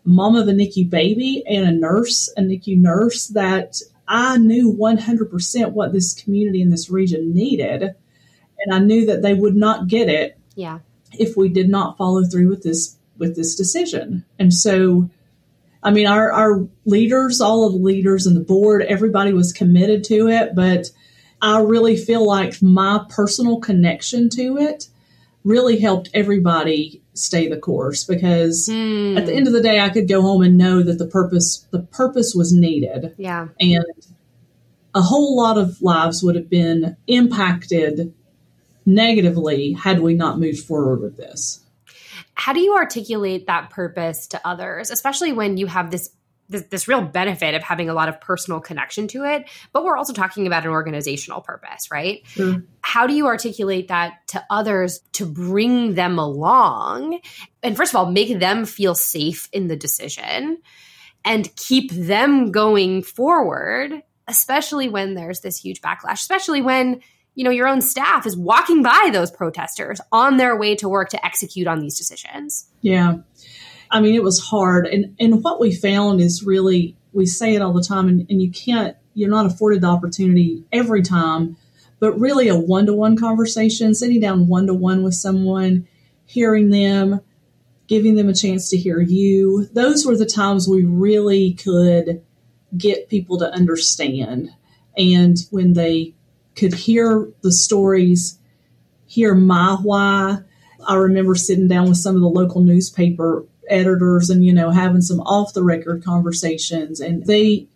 mom 0.04 0.36
of 0.36 0.48
a 0.48 0.52
NICU 0.52 0.88
baby 0.88 1.44
and 1.46 1.66
a 1.66 1.72
nurse, 1.72 2.32
a 2.36 2.40
NICU 2.40 2.78
nurse 2.78 3.28
that 3.28 3.80
I 4.06 4.36
knew 4.38 4.72
100% 4.72 5.72
what 5.72 5.92
this 5.92 6.12
community 6.12 6.60
in 6.60 6.70
this 6.70 6.90
region 6.90 7.34
needed. 7.34 7.94
And 8.58 8.74
I 8.74 8.78
knew 8.78 9.06
that 9.06 9.22
they 9.22 9.34
would 9.34 9.56
not 9.56 9.88
get 9.88 10.08
it 10.08 10.38
Yeah. 10.54 10.80
If 11.18 11.36
we 11.36 11.48
did 11.48 11.68
not 11.68 11.96
follow 11.96 12.24
through 12.24 12.48
with 12.48 12.62
this 12.62 12.96
with 13.18 13.36
this 13.36 13.54
decision. 13.54 14.24
And 14.38 14.52
so 14.52 15.08
I 15.82 15.90
mean 15.90 16.06
our 16.06 16.32
our 16.32 16.66
leaders, 16.84 17.40
all 17.40 17.66
of 17.66 17.72
the 17.74 17.78
leaders 17.78 18.26
and 18.26 18.36
the 18.36 18.40
board, 18.40 18.82
everybody 18.82 19.32
was 19.32 19.52
committed 19.52 20.04
to 20.04 20.28
it, 20.28 20.54
but 20.54 20.90
I 21.42 21.60
really 21.60 21.96
feel 21.96 22.26
like 22.26 22.62
my 22.62 23.04
personal 23.10 23.60
connection 23.60 24.30
to 24.30 24.56
it 24.58 24.88
really 25.44 25.78
helped 25.78 26.08
everybody 26.14 27.02
stay 27.12 27.48
the 27.48 27.58
course 27.58 28.02
because 28.02 28.66
Hmm. 28.66 29.16
at 29.18 29.26
the 29.26 29.34
end 29.34 29.46
of 29.46 29.52
the 29.52 29.60
day 29.62 29.78
I 29.78 29.90
could 29.90 30.08
go 30.08 30.22
home 30.22 30.42
and 30.42 30.56
know 30.56 30.82
that 30.82 30.98
the 30.98 31.06
purpose 31.06 31.66
the 31.70 31.80
purpose 31.80 32.34
was 32.34 32.52
needed 32.52 33.14
Yeah. 33.18 33.48
and 33.60 33.84
a 34.94 35.02
whole 35.02 35.36
lot 35.36 35.58
of 35.58 35.80
lives 35.82 36.22
would 36.22 36.34
have 36.34 36.48
been 36.48 36.96
impacted 37.06 38.12
negatively 38.86 39.72
had 39.72 40.00
we 40.00 40.14
not 40.14 40.38
moved 40.38 40.64
forward 40.64 41.00
with 41.00 41.16
this. 41.16 41.60
How 42.34 42.52
do 42.52 42.60
you 42.60 42.74
articulate 42.74 43.46
that 43.46 43.70
purpose 43.70 44.26
to 44.28 44.40
others, 44.44 44.90
especially 44.90 45.32
when 45.32 45.56
you 45.56 45.66
have 45.66 45.90
this, 45.90 46.10
this 46.48 46.62
this 46.64 46.88
real 46.88 47.00
benefit 47.00 47.54
of 47.54 47.62
having 47.62 47.88
a 47.88 47.94
lot 47.94 48.08
of 48.08 48.20
personal 48.20 48.60
connection 48.60 49.08
to 49.08 49.24
it, 49.24 49.48
but 49.72 49.84
we're 49.84 49.96
also 49.96 50.12
talking 50.12 50.46
about 50.46 50.64
an 50.64 50.70
organizational 50.70 51.40
purpose, 51.40 51.90
right? 51.90 52.22
Sure. 52.26 52.62
How 52.82 53.06
do 53.06 53.14
you 53.14 53.26
articulate 53.26 53.88
that 53.88 54.26
to 54.28 54.44
others 54.50 55.00
to 55.12 55.26
bring 55.26 55.94
them 55.94 56.18
along? 56.18 57.20
And 57.62 57.76
first 57.76 57.92
of 57.92 57.96
all, 57.96 58.10
make 58.10 58.38
them 58.38 58.66
feel 58.66 58.94
safe 58.94 59.48
in 59.52 59.68
the 59.68 59.76
decision 59.76 60.58
and 61.24 61.54
keep 61.56 61.90
them 61.90 62.52
going 62.52 63.02
forward, 63.02 64.02
especially 64.28 64.88
when 64.88 65.14
there's 65.14 65.40
this 65.40 65.56
huge 65.56 65.80
backlash, 65.80 66.14
especially 66.14 66.60
when 66.60 67.00
you 67.34 67.44
know 67.44 67.50
your 67.50 67.68
own 67.68 67.80
staff 67.80 68.26
is 68.26 68.36
walking 68.36 68.82
by 68.82 69.10
those 69.12 69.30
protesters 69.30 70.00
on 70.12 70.36
their 70.36 70.56
way 70.56 70.74
to 70.76 70.88
work 70.88 71.08
to 71.10 71.24
execute 71.24 71.66
on 71.66 71.80
these 71.80 71.96
decisions. 71.96 72.68
Yeah. 72.80 73.18
I 73.90 74.00
mean, 74.00 74.14
it 74.14 74.24
was 74.24 74.40
hard. 74.40 74.86
And, 74.86 75.14
and 75.20 75.44
what 75.44 75.60
we 75.60 75.72
found 75.72 76.20
is 76.20 76.42
really, 76.42 76.96
we 77.12 77.26
say 77.26 77.54
it 77.54 77.62
all 77.62 77.72
the 77.72 77.82
time, 77.82 78.08
and, 78.08 78.26
and 78.28 78.42
you 78.42 78.50
can't, 78.50 78.96
you're 79.14 79.30
not 79.30 79.46
afforded 79.46 79.82
the 79.82 79.86
opportunity 79.86 80.64
every 80.72 81.02
time, 81.02 81.56
but 82.00 82.18
really 82.18 82.48
a 82.48 82.56
one 82.56 82.86
to 82.86 82.92
one 82.92 83.16
conversation, 83.16 83.94
sitting 83.94 84.20
down 84.20 84.48
one 84.48 84.66
to 84.66 84.74
one 84.74 85.04
with 85.04 85.14
someone, 85.14 85.86
hearing 86.26 86.70
them, 86.70 87.20
giving 87.86 88.16
them 88.16 88.28
a 88.28 88.34
chance 88.34 88.68
to 88.70 88.76
hear 88.76 89.00
you. 89.00 89.68
Those 89.72 90.04
were 90.04 90.16
the 90.16 90.26
times 90.26 90.66
we 90.66 90.84
really 90.84 91.52
could 91.52 92.24
get 92.76 93.08
people 93.08 93.38
to 93.38 93.52
understand. 93.52 94.50
And 94.98 95.38
when 95.50 95.74
they 95.74 96.14
could 96.56 96.74
hear 96.74 97.28
the 97.42 97.52
stories, 97.52 98.38
hear 99.06 99.34
my 99.34 99.76
why, 99.82 100.38
I 100.86 100.94
remember 100.96 101.34
sitting 101.34 101.68
down 101.68 101.88
with 101.88 101.98
some 101.98 102.14
of 102.14 102.22
the 102.22 102.28
local 102.28 102.60
newspaper 102.60 103.44
editors 103.68 104.30
and, 104.30 104.44
you 104.44 104.52
know, 104.52 104.70
having 104.70 105.00
some 105.00 105.20
off 105.20 105.54
the 105.54 105.62
record 105.62 106.04
conversations. 106.04 107.00
And 107.00 107.24
they 107.24 107.66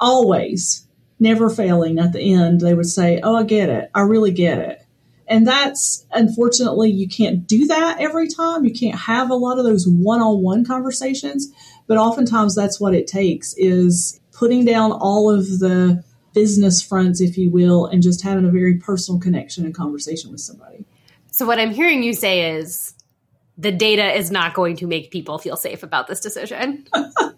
always, 0.00 0.86
never 1.20 1.50
failing 1.50 1.98
at 1.98 2.12
the 2.12 2.32
end, 2.32 2.60
they 2.60 2.74
would 2.74 2.88
say, 2.88 3.20
Oh, 3.22 3.36
I 3.36 3.42
get 3.44 3.68
it. 3.68 3.90
I 3.94 4.00
really 4.02 4.32
get 4.32 4.58
it. 4.58 4.80
And 5.26 5.46
that's 5.46 6.06
unfortunately, 6.12 6.90
you 6.90 7.08
can't 7.08 7.46
do 7.46 7.66
that 7.66 7.98
every 7.98 8.28
time. 8.28 8.64
You 8.64 8.72
can't 8.72 8.98
have 8.98 9.30
a 9.30 9.34
lot 9.34 9.58
of 9.58 9.64
those 9.64 9.88
one 9.88 10.20
on 10.20 10.42
one 10.42 10.64
conversations. 10.64 11.50
But 11.86 11.98
oftentimes, 11.98 12.54
that's 12.54 12.80
what 12.80 12.94
it 12.94 13.06
takes 13.06 13.54
is 13.56 14.20
putting 14.32 14.64
down 14.64 14.92
all 14.92 15.30
of 15.30 15.46
the 15.60 16.04
business 16.34 16.82
fronts, 16.82 17.20
if 17.20 17.38
you 17.38 17.50
will, 17.50 17.86
and 17.86 18.02
just 18.02 18.22
having 18.22 18.44
a 18.44 18.50
very 18.50 18.76
personal 18.76 19.20
connection 19.20 19.64
and 19.64 19.74
conversation 19.74 20.30
with 20.30 20.40
somebody. 20.40 20.84
So 21.30 21.46
what 21.46 21.58
I'm 21.58 21.72
hearing 21.72 22.02
you 22.02 22.12
say 22.12 22.56
is 22.56 22.94
the 23.56 23.72
data 23.72 24.12
is 24.16 24.30
not 24.30 24.54
going 24.54 24.76
to 24.76 24.86
make 24.86 25.10
people 25.10 25.38
feel 25.38 25.56
safe 25.56 25.82
about 25.82 26.06
this 26.06 26.20
decision. 26.20 26.86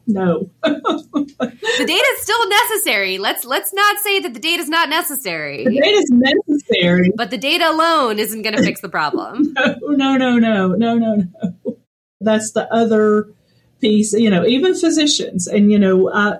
No. 0.09 0.49
the 0.63 1.85
data 1.85 1.93
is 1.93 2.23
still 2.23 2.49
necessary. 2.49 3.19
Let's 3.19 3.45
let's 3.45 3.75
not 3.75 3.99
say 3.99 4.21
that 4.21 4.35
the 4.35 4.41
data 4.41 4.63
is 4.63 4.69
not 4.69 4.89
necessary. 4.89 5.65
The 5.65 5.81
data 5.81 5.99
is 5.99 6.11
necessary. 6.13 7.11
But 7.17 7.31
the 7.31 7.39
data 7.39 7.69
alone 7.69 8.21
isn't 8.21 8.43
going 8.43 8.55
to 8.55 8.63
fix 8.63 8.81
the 8.81 8.89
problem. 8.89 9.53
No, 9.83 10.17
no, 10.17 10.17
no, 10.17 10.39
no, 10.39 10.69
no, 10.69 10.97
no, 10.97 11.15
no. 11.17 11.77
That's 12.21 12.53
the 12.53 12.73
other 12.73 13.33
piece. 13.81 14.13
You 14.13 14.31
know, 14.31 14.47
even 14.47 14.77
physicians, 14.77 15.49
and 15.49 15.73
you 15.73 15.79
know, 15.81 16.09
I, 16.13 16.39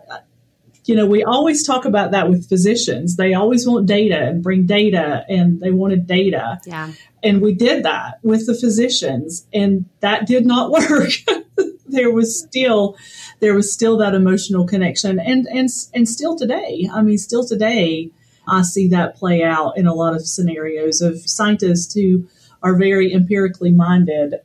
you 0.87 0.95
know, 0.95 1.07
we 1.07 1.25
always 1.25 1.67
talk 1.67 1.85
about 1.85 2.13
that 2.13 2.29
with 2.29 2.49
physicians. 2.49 3.17
They 3.17 3.35
always 3.35 3.67
want 3.67 3.87
data 3.87 4.19
and 4.19 4.43
bring 4.43 4.67
data, 4.67 5.25
and 5.29 5.61
they 5.61 5.73
wanted 5.73 6.07
data. 6.07 6.61
Yeah. 6.65 6.93
And 7.23 7.43
we 7.43 7.55
did 7.55 7.83
that 7.85 8.21
with 8.23 8.47
the 8.47 8.55
physicians, 8.55 9.47
and 9.53 9.87
that 10.01 10.27
did 10.27 10.47
not 10.47 10.71
work. 10.71 11.11
there 11.87 12.13
was 12.13 12.39
still 12.39 12.97
there 13.41 13.55
was 13.55 13.73
still 13.73 13.97
that 13.99 14.15
emotional 14.15 14.67
connection, 14.67 15.19
and 15.19 15.47
and 15.49 15.69
and 15.93 16.09
still 16.09 16.37
today. 16.37 16.89
I 16.93 17.03
mean, 17.03 17.19
still 17.19 17.47
today, 17.47 18.11
I 18.47 18.63
see 18.63 18.89
that 18.89 19.17
play 19.17 19.43
out 19.43 19.77
in 19.77 19.87
a 19.87 19.95
lot 19.95 20.15
of 20.15 20.27
scenarios 20.27 21.01
of 21.01 21.29
scientists 21.29 21.95
who 21.95 22.29
are 22.63 22.77
very 22.77 23.13
empirically 23.13 23.73
minded. 23.73 24.37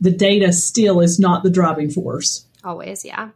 The 0.00 0.12
data 0.12 0.52
still 0.52 1.00
is 1.00 1.18
not 1.18 1.42
the 1.42 1.50
driving 1.50 1.90
force. 1.90 2.46
Always, 2.64 3.04
yeah. 3.04 3.30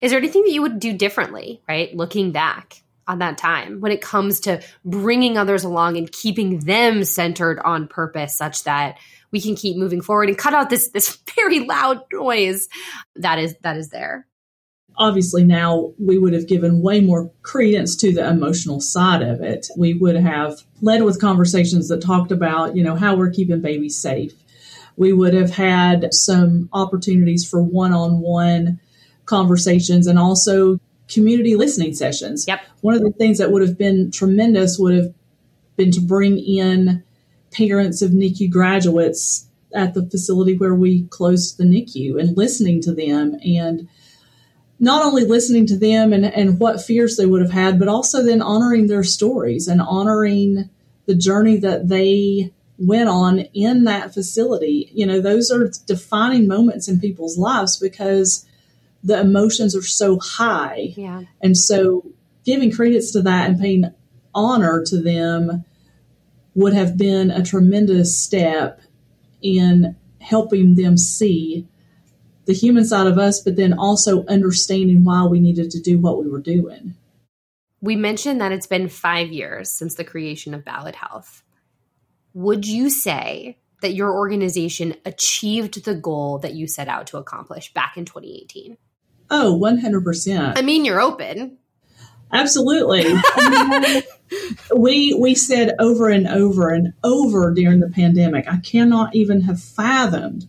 Is 0.00 0.10
there 0.10 0.18
anything 0.18 0.44
that 0.44 0.52
you 0.52 0.62
would 0.62 0.78
do 0.78 0.92
differently, 0.92 1.60
right? 1.68 1.94
Looking 1.94 2.30
back 2.30 2.82
on 3.08 3.18
that 3.18 3.38
time 3.38 3.80
when 3.80 3.90
it 3.90 4.02
comes 4.02 4.40
to 4.40 4.62
bringing 4.84 5.38
others 5.38 5.64
along 5.64 5.96
and 5.96 6.12
keeping 6.12 6.60
them 6.60 7.02
centered 7.04 7.58
on 7.60 7.88
purpose 7.88 8.36
such 8.36 8.64
that 8.64 8.98
we 9.32 9.40
can 9.40 9.56
keep 9.56 9.76
moving 9.76 10.02
forward 10.02 10.28
and 10.28 10.38
cut 10.38 10.54
out 10.54 10.70
this 10.70 10.90
this 10.90 11.18
very 11.34 11.60
loud 11.60 12.02
noise 12.12 12.68
that 13.16 13.38
is 13.38 13.56
that 13.62 13.76
is 13.76 13.88
there. 13.88 14.26
Obviously, 15.00 15.44
now 15.44 15.92
we 15.98 16.18
would 16.18 16.32
have 16.32 16.48
given 16.48 16.82
way 16.82 17.00
more 17.00 17.30
credence 17.42 17.96
to 17.96 18.12
the 18.12 18.28
emotional 18.28 18.80
side 18.80 19.22
of 19.22 19.40
it. 19.40 19.68
We 19.76 19.94
would 19.94 20.16
have 20.16 20.60
led 20.82 21.04
with 21.04 21.20
conversations 21.20 21.88
that 21.88 22.02
talked 22.02 22.32
about, 22.32 22.74
you 22.74 22.82
know, 22.82 22.96
how 22.96 23.14
we're 23.14 23.30
keeping 23.30 23.60
babies 23.60 23.96
safe. 23.96 24.32
We 24.96 25.12
would 25.12 25.34
have 25.34 25.52
had 25.52 26.12
some 26.12 26.68
opportunities 26.72 27.48
for 27.48 27.62
one 27.62 27.92
on 27.92 28.18
one 28.18 28.80
conversations 29.28 30.06
and 30.06 30.18
also 30.18 30.80
community 31.08 31.54
listening 31.56 31.94
sessions. 31.94 32.46
Yep. 32.48 32.60
One 32.80 32.94
of 32.94 33.02
the 33.02 33.12
things 33.12 33.38
that 33.38 33.52
would 33.52 33.62
have 33.62 33.78
been 33.78 34.10
tremendous 34.10 34.78
would 34.78 34.94
have 34.94 35.14
been 35.76 35.90
to 35.92 36.00
bring 36.00 36.38
in 36.38 37.02
parents 37.50 38.02
of 38.02 38.10
NICU 38.10 38.50
graduates 38.50 39.46
at 39.74 39.94
the 39.94 40.04
facility 40.04 40.56
where 40.56 40.74
we 40.74 41.04
closed 41.04 41.58
the 41.58 41.64
NICU 41.64 42.20
and 42.20 42.36
listening 42.36 42.80
to 42.82 42.94
them 42.94 43.38
and 43.44 43.88
not 44.80 45.04
only 45.04 45.24
listening 45.24 45.66
to 45.66 45.76
them 45.76 46.12
and, 46.12 46.24
and 46.24 46.60
what 46.60 46.80
fears 46.80 47.16
they 47.16 47.26
would 47.26 47.42
have 47.42 47.50
had, 47.50 47.78
but 47.78 47.88
also 47.88 48.22
then 48.22 48.40
honoring 48.40 48.86
their 48.86 49.02
stories 49.02 49.66
and 49.66 49.80
honoring 49.80 50.70
the 51.06 51.14
journey 51.14 51.56
that 51.56 51.88
they 51.88 52.52
went 52.78 53.08
on 53.08 53.40
in 53.54 53.84
that 53.84 54.14
facility. 54.14 54.90
You 54.94 55.06
know, 55.06 55.20
those 55.20 55.50
are 55.50 55.70
defining 55.86 56.46
moments 56.46 56.86
in 56.86 57.00
people's 57.00 57.36
lives 57.36 57.76
because 57.76 58.46
the 59.02 59.20
emotions 59.20 59.76
are 59.76 59.82
so 59.82 60.18
high. 60.18 60.94
Yeah. 60.96 61.22
And 61.42 61.56
so 61.56 62.04
giving 62.44 62.72
credence 62.72 63.12
to 63.12 63.22
that 63.22 63.48
and 63.48 63.60
paying 63.60 63.84
honor 64.34 64.82
to 64.86 65.00
them 65.00 65.64
would 66.54 66.72
have 66.72 66.96
been 66.96 67.30
a 67.30 67.42
tremendous 67.42 68.18
step 68.18 68.80
in 69.40 69.96
helping 70.20 70.74
them 70.74 70.96
see 70.96 71.66
the 72.46 72.54
human 72.54 72.84
side 72.84 73.06
of 73.06 73.18
us, 73.18 73.40
but 73.40 73.56
then 73.56 73.74
also 73.74 74.24
understanding 74.26 75.04
why 75.04 75.24
we 75.24 75.38
needed 75.38 75.70
to 75.70 75.80
do 75.80 75.98
what 75.98 76.18
we 76.18 76.28
were 76.28 76.40
doing. 76.40 76.94
We 77.80 77.94
mentioned 77.94 78.40
that 78.40 78.52
it's 78.52 78.66
been 78.66 78.88
five 78.88 79.28
years 79.28 79.70
since 79.70 79.94
the 79.94 80.04
creation 80.04 80.54
of 80.54 80.64
Ballad 80.64 80.96
Health. 80.96 81.44
Would 82.34 82.66
you 82.66 82.90
say 82.90 83.58
that 83.82 83.94
your 83.94 84.12
organization 84.12 84.96
achieved 85.04 85.84
the 85.84 85.94
goal 85.94 86.38
that 86.38 86.54
you 86.54 86.66
set 86.66 86.88
out 86.88 87.06
to 87.08 87.18
accomplish 87.18 87.72
back 87.72 87.96
in 87.96 88.04
2018? 88.04 88.76
Oh, 89.30 89.58
100%. 89.60 90.56
I 90.56 90.62
mean, 90.62 90.84
you're 90.84 91.00
open. 91.00 91.58
Absolutely. 92.32 93.04
we 94.76 95.14
we 95.14 95.34
said 95.34 95.74
over 95.78 96.10
and 96.10 96.28
over 96.28 96.68
and 96.68 96.92
over 97.02 97.54
during 97.54 97.80
the 97.80 97.88
pandemic, 97.88 98.46
I 98.46 98.58
cannot 98.58 99.14
even 99.14 99.42
have 99.42 99.62
fathomed 99.62 100.48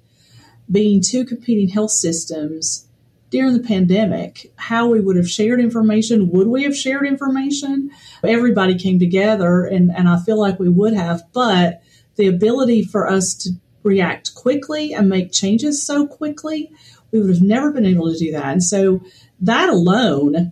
being 0.69 1.01
two 1.01 1.23
competing 1.23 1.69
health 1.69 1.91
systems 1.91 2.85
during 3.29 3.53
the 3.53 3.67
pandemic, 3.67 4.51
how 4.55 4.87
we 4.87 4.99
would 4.99 5.15
have 5.15 5.29
shared 5.29 5.59
information. 5.59 6.29
Would 6.31 6.47
we 6.47 6.63
have 6.63 6.75
shared 6.75 7.05
information? 7.05 7.91
Everybody 8.23 8.77
came 8.77 8.99
together, 8.99 9.63
and, 9.65 9.91
and 9.95 10.09
I 10.09 10.17
feel 10.19 10.39
like 10.39 10.59
we 10.59 10.69
would 10.69 10.93
have, 10.93 11.21
but 11.31 11.81
the 12.15 12.27
ability 12.27 12.83
for 12.83 13.07
us 13.07 13.35
to 13.35 13.51
react 13.83 14.33
quickly 14.35 14.93
and 14.93 15.09
make 15.09 15.31
changes 15.31 15.81
so 15.81 16.07
quickly, 16.07 16.71
we 17.11 17.19
would 17.19 17.29
have 17.29 17.41
never 17.41 17.71
been 17.71 17.85
able 17.85 18.11
to 18.11 18.17
do 18.17 18.31
that. 18.31 18.45
And 18.45 18.63
so 18.63 19.01
that 19.41 19.69
alone 19.69 20.51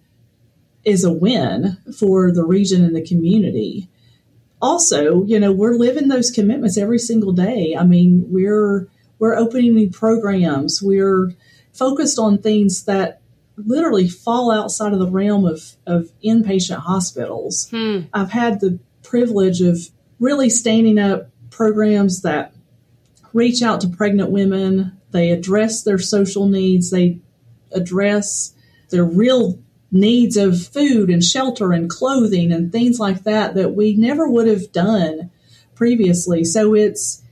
is 0.84 1.04
a 1.04 1.12
win 1.12 1.78
for 1.98 2.32
the 2.32 2.46
region 2.46 2.84
and 2.84 2.96
the 2.96 3.06
community. 3.06 3.90
Also, 4.62 5.24
you 5.26 5.40
know, 5.40 5.52
we're 5.52 5.76
living 5.76 6.08
those 6.08 6.32
commitments 6.32 6.78
every 6.78 7.00
single 7.00 7.34
day. 7.34 7.76
I 7.78 7.84
mean, 7.84 8.26
we're 8.30 8.88
we're 9.20 9.36
opening 9.36 9.76
new 9.76 9.90
programs. 9.90 10.82
We're 10.82 11.34
focused 11.74 12.18
on 12.20 12.38
things 12.40 12.86
that 12.86 13.22
literally 13.58 14.08
fall 14.08 14.52
outside 14.52 14.94
of 14.94 15.00
the 15.00 15.10
realm 15.10 15.46
of, 15.46 15.76
of 15.86 16.12
inpatient 16.24 16.78
hospitals. 16.78 17.70
Hmm. 17.72 18.02
I've 18.14 18.32
had 18.32 18.60
the 18.60 18.80
privilege 19.04 19.62
of 19.62 19.90
really 20.20 20.50
standing 20.50 21.00
up 21.00 21.30
programs 21.50 22.22
that 22.22 22.54
reach 23.34 23.62
out 23.62 23.82
to 23.82 23.88
pregnant 23.88 24.32
women. 24.32 24.97
They 25.12 25.32
address 25.32 25.84
their 25.84 26.00
social 26.00 26.48
needs. 26.48 26.92
They 26.92 27.20
address 27.72 28.54
their 28.90 29.06
real 29.06 29.60
needs 29.92 30.38
of 30.38 30.68
food 30.68 31.10
and 31.10 31.24
shelter 31.24 31.72
and 31.72 31.90
clothing 31.90 32.52
and 32.52 32.72
things 32.72 33.00
like 33.00 33.24
that 33.24 33.56
that 33.56 33.74
we 33.74 33.96
never 33.96 34.30
would 34.30 34.48
have 34.48 34.72
done 34.72 35.32
previously. 35.76 36.44
So 36.44 36.74
it's 36.74 37.24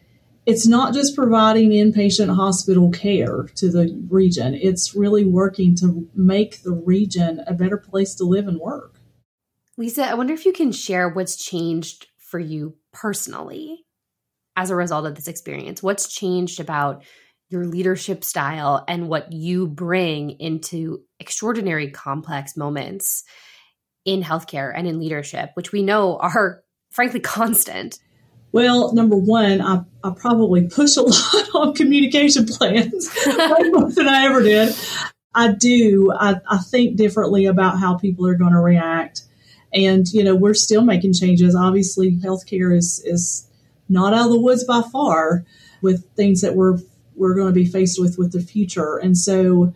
it's 0.45 0.67
not 0.67 0.93
just 0.93 1.15
providing 1.15 1.71
inpatient 1.71 2.35
hospital 2.35 2.91
care 2.91 3.43
to 3.55 3.71
the 3.71 3.99
region, 4.09 4.53
it's 4.53 4.93
really 4.95 5.25
working 5.25 5.75
to 5.77 6.07
make 6.13 6.61
the 6.61 6.71
region 6.71 7.43
a 7.47 7.53
better 7.53 7.77
place 7.77 8.13
to 8.15 8.25
live 8.25 8.47
and 8.47 8.59
work. 8.59 8.99
Lisa, 9.75 10.07
I 10.07 10.13
wonder 10.13 10.33
if 10.33 10.45
you 10.45 10.53
can 10.53 10.71
share 10.71 11.09
what's 11.09 11.35
changed 11.35 12.07
for 12.19 12.39
you 12.39 12.75
personally 12.93 13.85
as 14.55 14.69
a 14.69 14.75
result 14.75 15.07
of 15.07 15.15
this 15.15 15.27
experience. 15.27 15.81
What's 15.81 16.07
changed 16.07 16.59
about 16.59 17.03
your 17.49 17.65
leadership 17.65 18.23
style 18.23 18.83
and 18.87 19.07
what 19.07 19.31
you 19.31 19.67
bring 19.67 20.31
into 20.31 21.01
extraordinary 21.19 21.91
complex 21.91 22.57
moments 22.57 23.23
in 24.03 24.23
healthcare 24.23 24.71
and 24.75 24.87
in 24.87 24.99
leadership, 24.99 25.51
which 25.55 25.71
we 25.71 25.83
know 25.83 26.17
are 26.17 26.63
frankly 26.91 27.19
constant. 27.19 27.99
Well, 28.51 28.93
number 28.93 29.17
one, 29.17 29.61
I, 29.61 29.81
I 30.03 30.11
probably 30.15 30.67
push 30.67 30.95
a 30.95 31.01
lot 31.03 31.55
on 31.55 31.73
communication 31.73 32.45
plans, 32.45 33.13
way 33.25 33.69
more 33.69 33.91
than 33.91 34.07
I 34.07 34.25
ever 34.25 34.41
did. 34.41 34.73
I 35.33 35.51
do. 35.51 36.13
I, 36.17 36.35
I 36.49 36.59
think 36.59 36.95
differently 36.95 37.45
about 37.45 37.79
how 37.79 37.97
people 37.97 38.25
are 38.27 38.35
going 38.35 38.53
to 38.53 38.59
react. 38.59 39.23
And, 39.73 40.07
you 40.13 40.23
know, 40.23 40.35
we're 40.35 40.53
still 40.53 40.81
making 40.81 41.13
changes. 41.13 41.53
Obviously, 41.53 42.15
healthcare 42.15 42.75
is, 42.75 43.03
is 43.03 43.45
not 43.89 44.13
out 44.13 44.27
of 44.27 44.31
the 44.31 44.39
woods 44.39 44.63
by 44.63 44.81
far 44.81 45.43
with 45.81 46.05
things 46.15 46.39
that 46.39 46.55
we're, 46.55 46.77
we're 47.15 47.35
going 47.35 47.47
to 47.47 47.53
be 47.53 47.65
faced 47.65 47.99
with 47.99 48.17
with 48.17 48.31
the 48.31 48.41
future. 48.41 48.97
And 48.97 49.17
so 49.17 49.73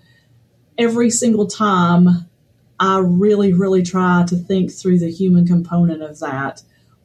every 0.77 1.09
single 1.09 1.47
time, 1.47 2.29
I 2.79 2.99
really, 2.99 3.53
really 3.53 3.83
try 3.83 4.25
to 4.27 4.35
think 4.35 4.71
through 4.71 4.99
the 4.99 5.11
human 5.11 5.45
component 5.45 6.01
of 6.01 6.19
that 6.19 6.61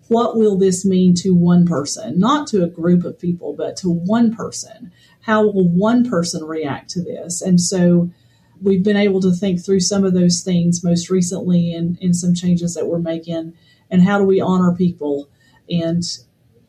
what 0.09 0.37
will 0.37 0.57
this 0.57 0.85
mean 0.85 1.15
to 1.15 1.35
one 1.35 1.67
person? 1.67 2.19
Not 2.19 2.47
to 2.49 2.63
a 2.63 2.69
group 2.69 3.05
of 3.05 3.19
people, 3.19 3.55
but 3.55 3.77
to 3.79 3.91
one 3.91 4.35
person. 4.35 4.93
How 5.23 5.43
will 5.43 5.69
one 5.69 6.09
person 6.09 6.45
react 6.45 6.91
to 6.91 7.03
this? 7.03 7.41
And 7.41 7.61
so 7.61 8.11
we've 8.61 8.85
been 8.85 8.97
able 8.97 9.21
to 9.23 9.33
think 9.33 9.65
through 9.65 9.81
some 9.81 10.05
of 10.05 10.15
those 10.15 10.43
things 10.43 10.85
most 10.85 11.09
recently 11.09 11.73
in, 11.73 11.99
in 12.01 12.13
some 12.13 12.35
changes 12.35 12.75
that 12.75 12.87
we're 12.87 12.99
making. 12.99 13.55
And 13.91 14.03
how 14.03 14.19
do 14.19 14.25
we 14.25 14.41
honor 14.41 14.75
people 14.75 15.29
and 15.71 16.03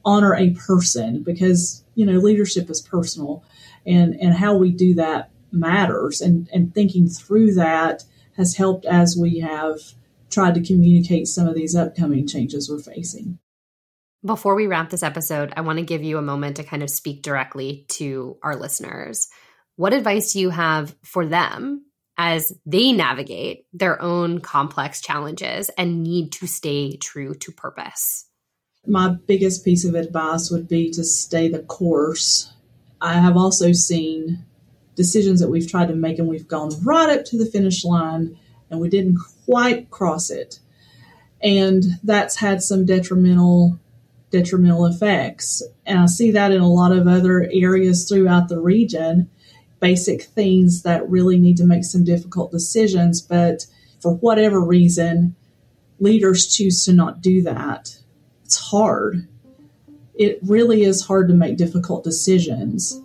honor 0.06 0.34
a 0.34 0.52
person? 0.52 1.22
Because, 1.22 1.84
you 1.96 2.06
know, 2.06 2.20
leadership 2.20 2.70
is 2.70 2.82
personal 2.82 3.44
and, 3.86 4.16
and 4.16 4.34
how 4.34 4.56
we 4.56 4.72
do 4.72 4.96
that 4.96 5.32
matters. 5.52 6.22
And, 6.22 6.50
and 6.54 6.74
thinking 6.74 7.08
through 7.08 7.54
that 7.56 8.04
has 8.38 8.56
helped 8.56 8.86
as 8.86 9.18
we 9.18 9.40
have 9.40 9.80
tried 10.30 10.56
to 10.56 10.64
communicate 10.64 11.28
some 11.28 11.48
of 11.48 11.56
these 11.56 11.76
upcoming 11.76 12.28
changes 12.28 12.70
we're 12.70 12.80
facing. 12.80 13.40
Before 14.26 14.56
we 14.56 14.68
wrap 14.68 14.90
this 14.90 15.04
episode, 15.04 15.54
I 15.56 15.62
want 15.62 15.78
to 15.78 15.86
give 15.86 16.04
you 16.04 16.18
a 16.18 16.22
moment 16.24 16.58
to 16.58 16.64
kind 16.64 16.82
of 16.82 16.90
speak 16.90 17.22
directly 17.22 17.86
to 17.90 18.38
our 18.42 18.56
listeners. 18.56 19.28
What 19.76 19.94
advice 19.94 20.34
do 20.34 20.40
you 20.40 20.50
have 20.50 20.96
for 21.04 21.26
them 21.26 21.86
as 22.18 22.52
they 22.66 22.92
navigate 22.92 23.66
their 23.72 24.02
own 24.02 24.40
complex 24.40 25.02
challenges 25.02 25.70
and 25.78 26.02
need 26.02 26.32
to 26.34 26.48
stay 26.48 26.98
true 26.98 27.36
to 27.36 27.52
purpose? 27.52 28.26
My 28.88 29.10
biggest 29.10 29.64
piece 29.64 29.86
of 29.86 29.96
advice 29.96 30.50
would 30.50 30.68
be 30.68 30.92
to 30.92 31.04
stay 31.04 31.48
the 31.48 31.60
course. 31.60 32.52
I 33.02 33.14
have 33.14 33.38
also 33.38 33.72
seen 33.72 34.46
decisions 34.96 35.40
that 35.42 35.50
we've 35.50 35.70
tried 35.70 35.90
to 35.90 35.96
make 35.96 36.20
and 36.20 36.28
we've 36.28 36.48
gone 36.48 36.72
right 36.84 37.10
up 37.10 37.26
to 37.26 37.38
the 37.38 37.46
finish 37.46 37.84
line 37.84 38.38
and 38.70 38.80
we 38.80 38.90
didn't 38.90 39.20
quite 39.46 39.92
cross 39.92 40.30
it. 40.30 40.60
And 41.42 41.84
that's 42.04 42.38
had 42.38 42.62
some 42.62 42.86
detrimental 42.86 43.80
detrimental 44.32 44.86
effects. 44.86 45.64
And 45.86 46.00
I 46.00 46.06
see 46.08 46.32
that 46.32 46.52
in 46.52 46.60
a 46.60 46.70
lot 46.70 46.92
of 46.92 47.08
other 47.08 47.50
areas 47.54 48.08
throughout 48.08 48.50
the 48.50 48.60
region, 48.60 49.30
basic 49.80 50.24
things 50.24 50.82
that 50.82 51.10
really 51.10 51.38
need 51.38 51.58
to 51.58 51.66
make 51.66 51.86
some 51.86 52.04
difficult 52.04 52.52
decisions, 52.52 53.22
but 53.22 53.66
for 54.02 54.16
whatever 54.16 54.60
reason, 54.60 55.36
leaders 56.00 56.54
choose 56.54 56.84
to 56.86 56.94
not 56.94 57.22
do 57.22 57.44
that. 57.44 57.98
It's 58.44 58.58
hard. 58.58 59.28
It 60.18 60.40
really 60.44 60.84
is 60.84 61.06
hard 61.06 61.28
to 61.28 61.34
make 61.34 61.58
difficult 61.58 62.04
decisions. 62.04 63.02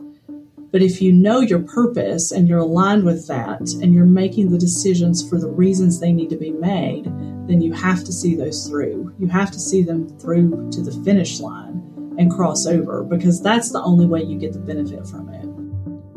But 0.73 0.83
if 0.83 1.03
you 1.03 1.12
know 1.12 1.40
your 1.40 1.59
purpose 1.61 2.31
and 2.31 2.46
you're 2.46 2.59
aligned 2.59 3.05
with 3.05 3.27
that 3.27 3.61
and 3.83 3.92
you're 3.92 4.05
making 4.05 4.51
the 4.51 4.59
decisions 4.59 5.29
for 5.29 5.38
the 5.38 5.49
reasons 5.49 5.99
they 5.99 6.12
need 6.12 6.31
to 6.31 6.37
be 6.37 6.53
made, 6.53 7.07
then 7.49 7.61
you 7.61 7.73
have 7.73 8.05
to 8.05 8.12
see 8.12 8.37
those 8.37 8.68
through. 8.68 9.12
You 9.18 9.27
have 9.29 9.51
to 9.51 9.59
see 9.59 9.83
them 9.83 10.09
through 10.20 10.70
to 10.70 10.81
the 10.81 10.92
finish 11.05 11.40
line 11.40 12.14
and 12.18 12.31
cross 12.31 12.66
over 12.66 13.03
because 13.03 13.42
that's 13.42 13.73
the 13.73 13.83
only 13.83 14.07
way 14.07 14.23
you 14.23 14.38
get 14.38 14.53
the 14.53 14.61
benefit 14.61 15.09
from 15.09 15.29
it. 15.31 15.46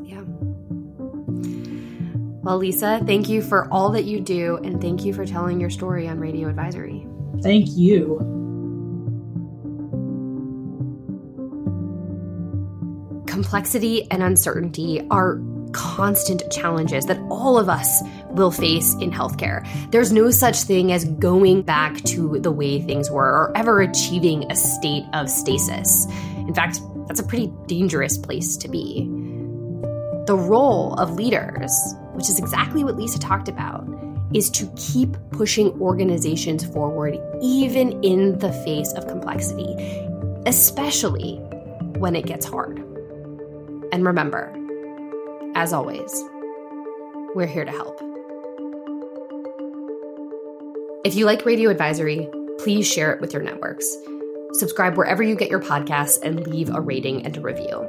Yeah. 0.07 0.21
Well, 2.43 2.57
Lisa, 2.57 3.01
thank 3.07 3.29
you 3.29 3.41
for 3.41 3.67
all 3.71 3.89
that 3.91 4.03
you 4.03 4.19
do 4.19 4.57
and 4.57 4.79
thank 4.79 5.03
you 5.03 5.13
for 5.13 5.25
telling 5.25 5.59
your 5.59 5.71
story 5.71 6.07
on 6.07 6.19
Radio 6.19 6.49
Advisory. 6.49 7.07
Thank 7.41 7.69
you. 7.69 8.42
Complexity 13.43 14.09
and 14.09 14.23
uncertainty 14.23 15.05
are 15.11 15.37
constant 15.73 16.41
challenges 16.49 17.05
that 17.07 17.19
all 17.29 17.59
of 17.59 17.67
us 17.67 18.01
will 18.29 18.51
face 18.51 18.93
in 19.01 19.11
healthcare. 19.11 19.67
There's 19.91 20.13
no 20.13 20.31
such 20.31 20.61
thing 20.61 20.93
as 20.93 21.03
going 21.03 21.61
back 21.63 21.97
to 22.03 22.39
the 22.39 22.53
way 22.53 22.81
things 22.81 23.11
were 23.11 23.27
or 23.27 23.51
ever 23.57 23.81
achieving 23.81 24.49
a 24.49 24.55
state 24.55 25.03
of 25.11 25.29
stasis. 25.29 26.07
In 26.37 26.53
fact, 26.53 26.79
that's 27.07 27.19
a 27.19 27.23
pretty 27.23 27.51
dangerous 27.67 28.17
place 28.17 28.55
to 28.55 28.69
be. 28.69 29.03
The 30.25 30.37
role 30.37 30.93
of 30.93 31.15
leaders, 31.15 31.73
which 32.13 32.29
is 32.29 32.39
exactly 32.39 32.85
what 32.85 32.95
Lisa 32.95 33.19
talked 33.19 33.49
about, 33.49 33.85
is 34.33 34.49
to 34.51 34.71
keep 34.77 35.17
pushing 35.31 35.69
organizations 35.81 36.63
forward 36.63 37.19
even 37.41 38.01
in 38.03 38.39
the 38.39 38.53
face 38.63 38.93
of 38.93 39.05
complexity, 39.05 39.75
especially 40.45 41.35
when 41.97 42.15
it 42.15 42.25
gets 42.25 42.45
hard. 42.45 42.81
And 43.93 44.07
remember, 44.07 44.51
as 45.53 45.71
always, 45.71 46.11
we're 47.35 47.45
here 47.45 47.63
to 47.63 47.69
help. 47.69 48.01
If 51.05 51.13
you 51.13 51.27
like 51.27 51.45
Radio 51.45 51.69
Advisory, 51.69 52.27
please 52.57 52.91
share 52.91 53.13
it 53.13 53.21
with 53.21 53.33
your 53.33 53.43
networks. 53.43 53.85
Subscribe 54.53 54.97
wherever 54.97 55.21
you 55.21 55.35
get 55.35 55.51
your 55.51 55.59
podcasts 55.59 56.19
and 56.23 56.47
leave 56.47 56.73
a 56.73 56.81
rating 56.81 57.23
and 57.23 57.37
a 57.37 57.41
review. 57.41 57.87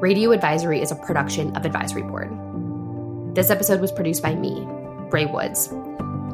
Radio 0.00 0.32
Advisory 0.32 0.82
is 0.82 0.90
a 0.90 0.96
production 0.96 1.56
of 1.56 1.64
Advisory 1.64 2.02
Board. 2.02 2.28
This 3.36 3.50
episode 3.50 3.80
was 3.80 3.92
produced 3.92 4.24
by 4.24 4.34
me, 4.34 4.64
Ray 5.12 5.26
Woods, 5.26 5.72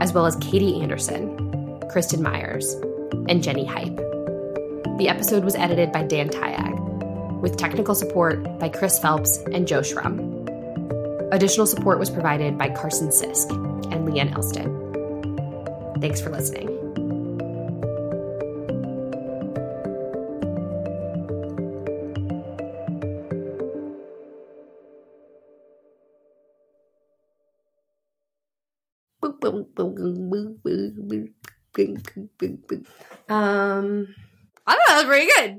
as 0.00 0.14
well 0.14 0.24
as 0.24 0.34
Katie 0.36 0.80
Anderson, 0.80 1.78
Kristen 1.90 2.22
Myers, 2.22 2.72
and 3.28 3.42
Jenny 3.42 3.66
Hype. 3.66 3.96
The 4.96 5.08
episode 5.10 5.44
was 5.44 5.56
edited 5.56 5.92
by 5.92 6.04
Dan 6.04 6.30
Tayag 6.30 6.85
with 7.46 7.56
technical 7.56 7.94
support 7.94 8.58
by 8.58 8.68
Chris 8.68 8.98
Phelps 8.98 9.38
and 9.52 9.68
Joe 9.68 9.78
Schrum. 9.78 10.18
Additional 11.30 11.64
support 11.64 11.96
was 11.96 12.10
provided 12.10 12.58
by 12.58 12.68
Carson 12.68 13.10
Sisk 13.10 13.48
and 13.92 14.08
Leanne 14.08 14.34
Elston. 14.34 14.66
Thanks 16.00 16.20
for 16.20 16.30
listening. 16.30 16.66
Um, 33.28 34.08
I 34.66 34.72
thought 34.72 34.80
that 34.88 34.96
was 34.96 35.04
pretty 35.04 35.30
good. 35.36 35.55